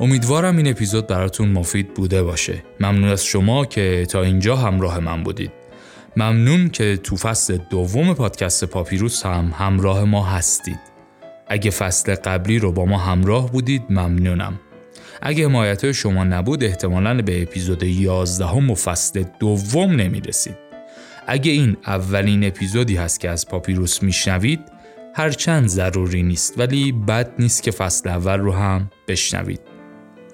[0.06, 2.64] امیدوارم این اپیزود براتون مفید بوده باشه.
[2.80, 5.52] ممنون از شما که تا اینجا همراه من بودید.
[6.18, 10.80] ممنون که تو فصل دوم پادکست پاپیروس هم همراه ما هستید.
[11.48, 14.60] اگه فصل قبلی رو با ما همراه بودید ممنونم.
[15.22, 20.58] اگه حمایت شما نبود احتمالا به اپیزود 11 هم و فصل دوم نمی‌رسید.
[21.28, 24.60] اگه این اولین اپیزودی هست که از پاپیروس میشنوید
[25.16, 29.75] هرچند ضروری نیست ولی بد نیست که فصل اول رو هم بشنوید.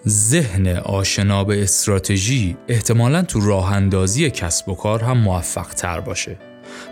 [0.07, 6.37] ذهن آشنا به استراتژی احتمالا تو راه اندازی کسب و کار هم موفق تر باشه.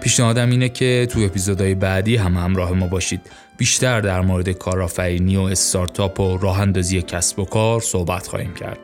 [0.01, 3.21] پیشنهادم اینه که تو اپیزودهای بعدی هم همراه ما باشید.
[3.57, 8.79] بیشتر در مورد کارآفرینی و استارتاپ و راه اندازی کسب و کار صحبت خواهیم کرد.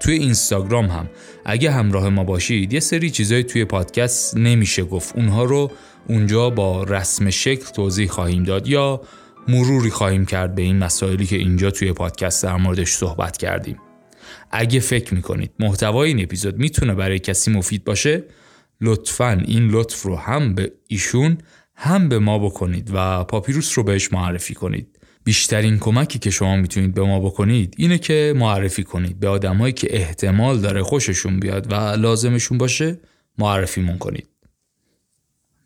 [0.00, 1.08] توی اینستاگرام هم
[1.44, 5.70] اگه همراه ما باشید یه سری چیزایی توی پادکست نمیشه گفت اونها رو
[6.08, 9.00] اونجا با رسم شکل توضیح خواهیم داد یا
[9.48, 13.78] مروری خواهیم کرد به این مسائلی که اینجا توی پادکست در موردش صحبت کردیم.
[14.50, 18.24] اگه فکر می‌کنید محتوای این اپیزود می‌تونه برای کسی مفید باشه
[18.80, 21.38] لطفا این لطف رو هم به ایشون
[21.74, 24.98] هم به ما بکنید و پاپیروس رو بهش معرفی کنید.
[25.24, 29.96] بیشترین کمکی که شما می‌تونید به ما بکنید اینه که معرفی کنید به آدمایی که
[29.96, 33.00] احتمال داره خوششون بیاد و لازمشون باشه
[33.38, 34.31] معرفیمون کنید.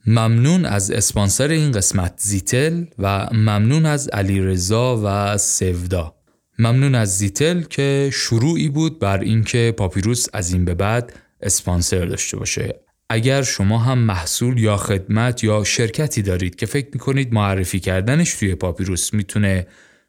[0.09, 6.15] ممنون از اسپانسر این قسمت زیتل و ممنون از علیرضا و سودا.
[6.59, 12.37] ممنون از زیتل که شروعی بود بر اینکه پاپیروس از این به بعد اسپانسر داشته
[12.37, 12.81] باشه.
[13.11, 18.55] اگر شما هم محصول یا خدمت یا شرکتی دارید که فکر می‌کنید معرفی کردنش توی
[18.55, 19.67] پاپیروس می‌تونه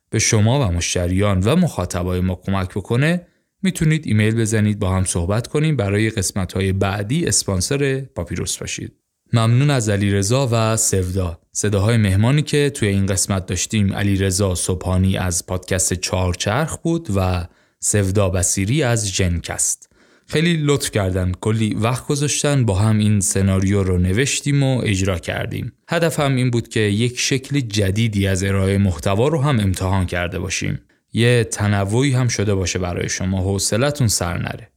[0.10, 3.28] به شما و مشتریان و مخاطبای ما کمک بکنه
[3.64, 8.94] می‌تونید ایمیل بزنید با هم صحبت کنیم برای قسمت های بعدی اسپانسر پاپیروس باشید.
[9.34, 11.40] ممنون از علیرضا و سودا.
[11.52, 13.94] صداهای مهمانی که توی این قسمت داشتیم.
[13.94, 17.48] علیرضا صبحانی از پادکست چهارچرخ بود و
[17.80, 19.90] سودا بسیری از جنکست
[20.28, 21.32] خیلی لطف کردن.
[21.41, 22.66] کلی وقت گذاشتن.
[22.66, 25.74] با هم این سناریو رو نوشتیم و اجرا کردیم.
[25.90, 30.40] هدف هم این بود که یک شکل جدیدی از ارائه محتوا رو هم امتحان کرده
[30.40, 30.80] باشیم.
[31.14, 33.41] یه تنوعی هم شده باشه برای شما.
[33.41, 34.72] حوصلتون سر نره.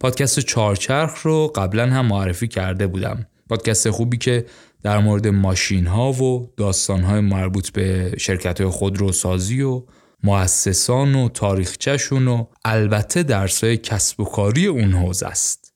[0.00, 3.26] پادکست چهارچرخ رو قبلا هم معرفی کرده بودم.
[3.50, 4.46] پادکست خوبی که
[4.82, 9.82] در مورد ماشین ها و داستان های مربوط به شرکت های خودروسازی و
[10.24, 15.74] مؤسسان و تاریخچهشون و البته درس های کسب و کاری اون حوزه است.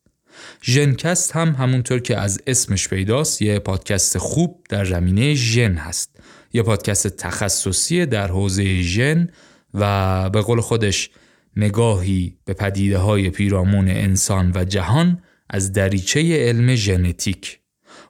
[0.63, 6.17] ژنکست هم همونطور که از اسمش پیداست یه پادکست خوب در زمینه ژن هست.
[6.53, 9.29] یه پادکست تخصصی در حوزه ژن
[9.75, 11.11] و به قول خودش
[11.57, 17.59] نگاهی به پدیده های پیرامون انسان و جهان از دریچه علم ژنتیک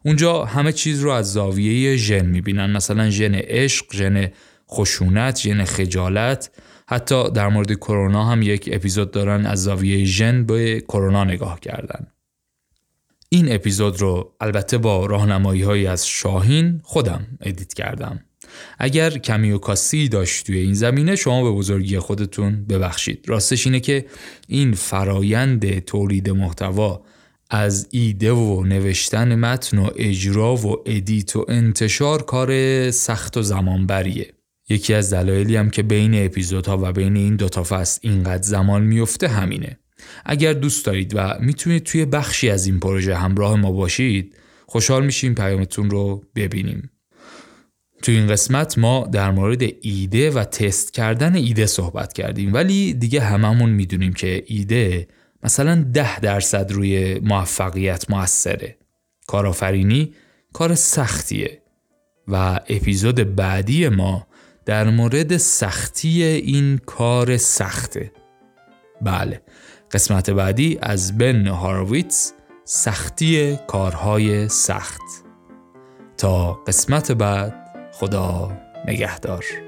[0.04, 2.70] اونجا همه چیز رو از زاویه ژن می‌بینن.
[2.70, 4.30] مثلا ژن عشق، ژن
[4.70, 6.50] خشونت، ژن خجالت.
[6.88, 12.06] حتی در مورد کرونا هم یک اپیزود دارن از زاویه ژن به کرونا نگاه کردن.
[13.28, 18.20] این اپیزود رو البته با راهنمایی های از شاهین خودم edit کردم.
[18.78, 23.24] اگر کمی و کاسی داشت توی این زمینه شما به بزرگی خودتون ببخشید.
[23.28, 24.06] راستش اینه که
[24.48, 27.02] این فرایند تولید محتوا
[27.50, 34.32] از ایده و نوشتن متن و اجرا و edit و انتشار کار سخت و زمانبریه.
[34.68, 39.28] یکی از دلایلی هم که بین اپیزودها و بین این دوتا فصل اینقدر زمان میفته
[39.28, 39.78] همینه.
[40.24, 45.34] اگر دوست دارید و می‌تونید توی بخشی از این پروژه همراه ما باشید خوشحال میشیم
[45.34, 46.90] پیامتون رو ببینیم.
[48.02, 53.20] تو این قسمت ما در مورد ایده و تست کردن ایده صحبت کردیم ولی دیگه
[53.20, 55.08] هممون می‌دونیم که ایده
[55.44, 58.76] مثلا ده درصد روی موفقیت موثره.
[59.26, 60.14] کارآفرینی
[60.52, 61.62] کار سختیه
[62.28, 64.26] و اپیزود بعدی ما
[64.64, 68.12] در مورد سختی این کار سخته.
[69.02, 69.42] بله
[69.90, 72.32] قسمت بعدی از بن هارویتس
[72.64, 75.00] سختی کارهای سخت.
[76.16, 77.54] تا قسمت بعد
[77.92, 78.52] خدا
[78.86, 79.63] نگهدار.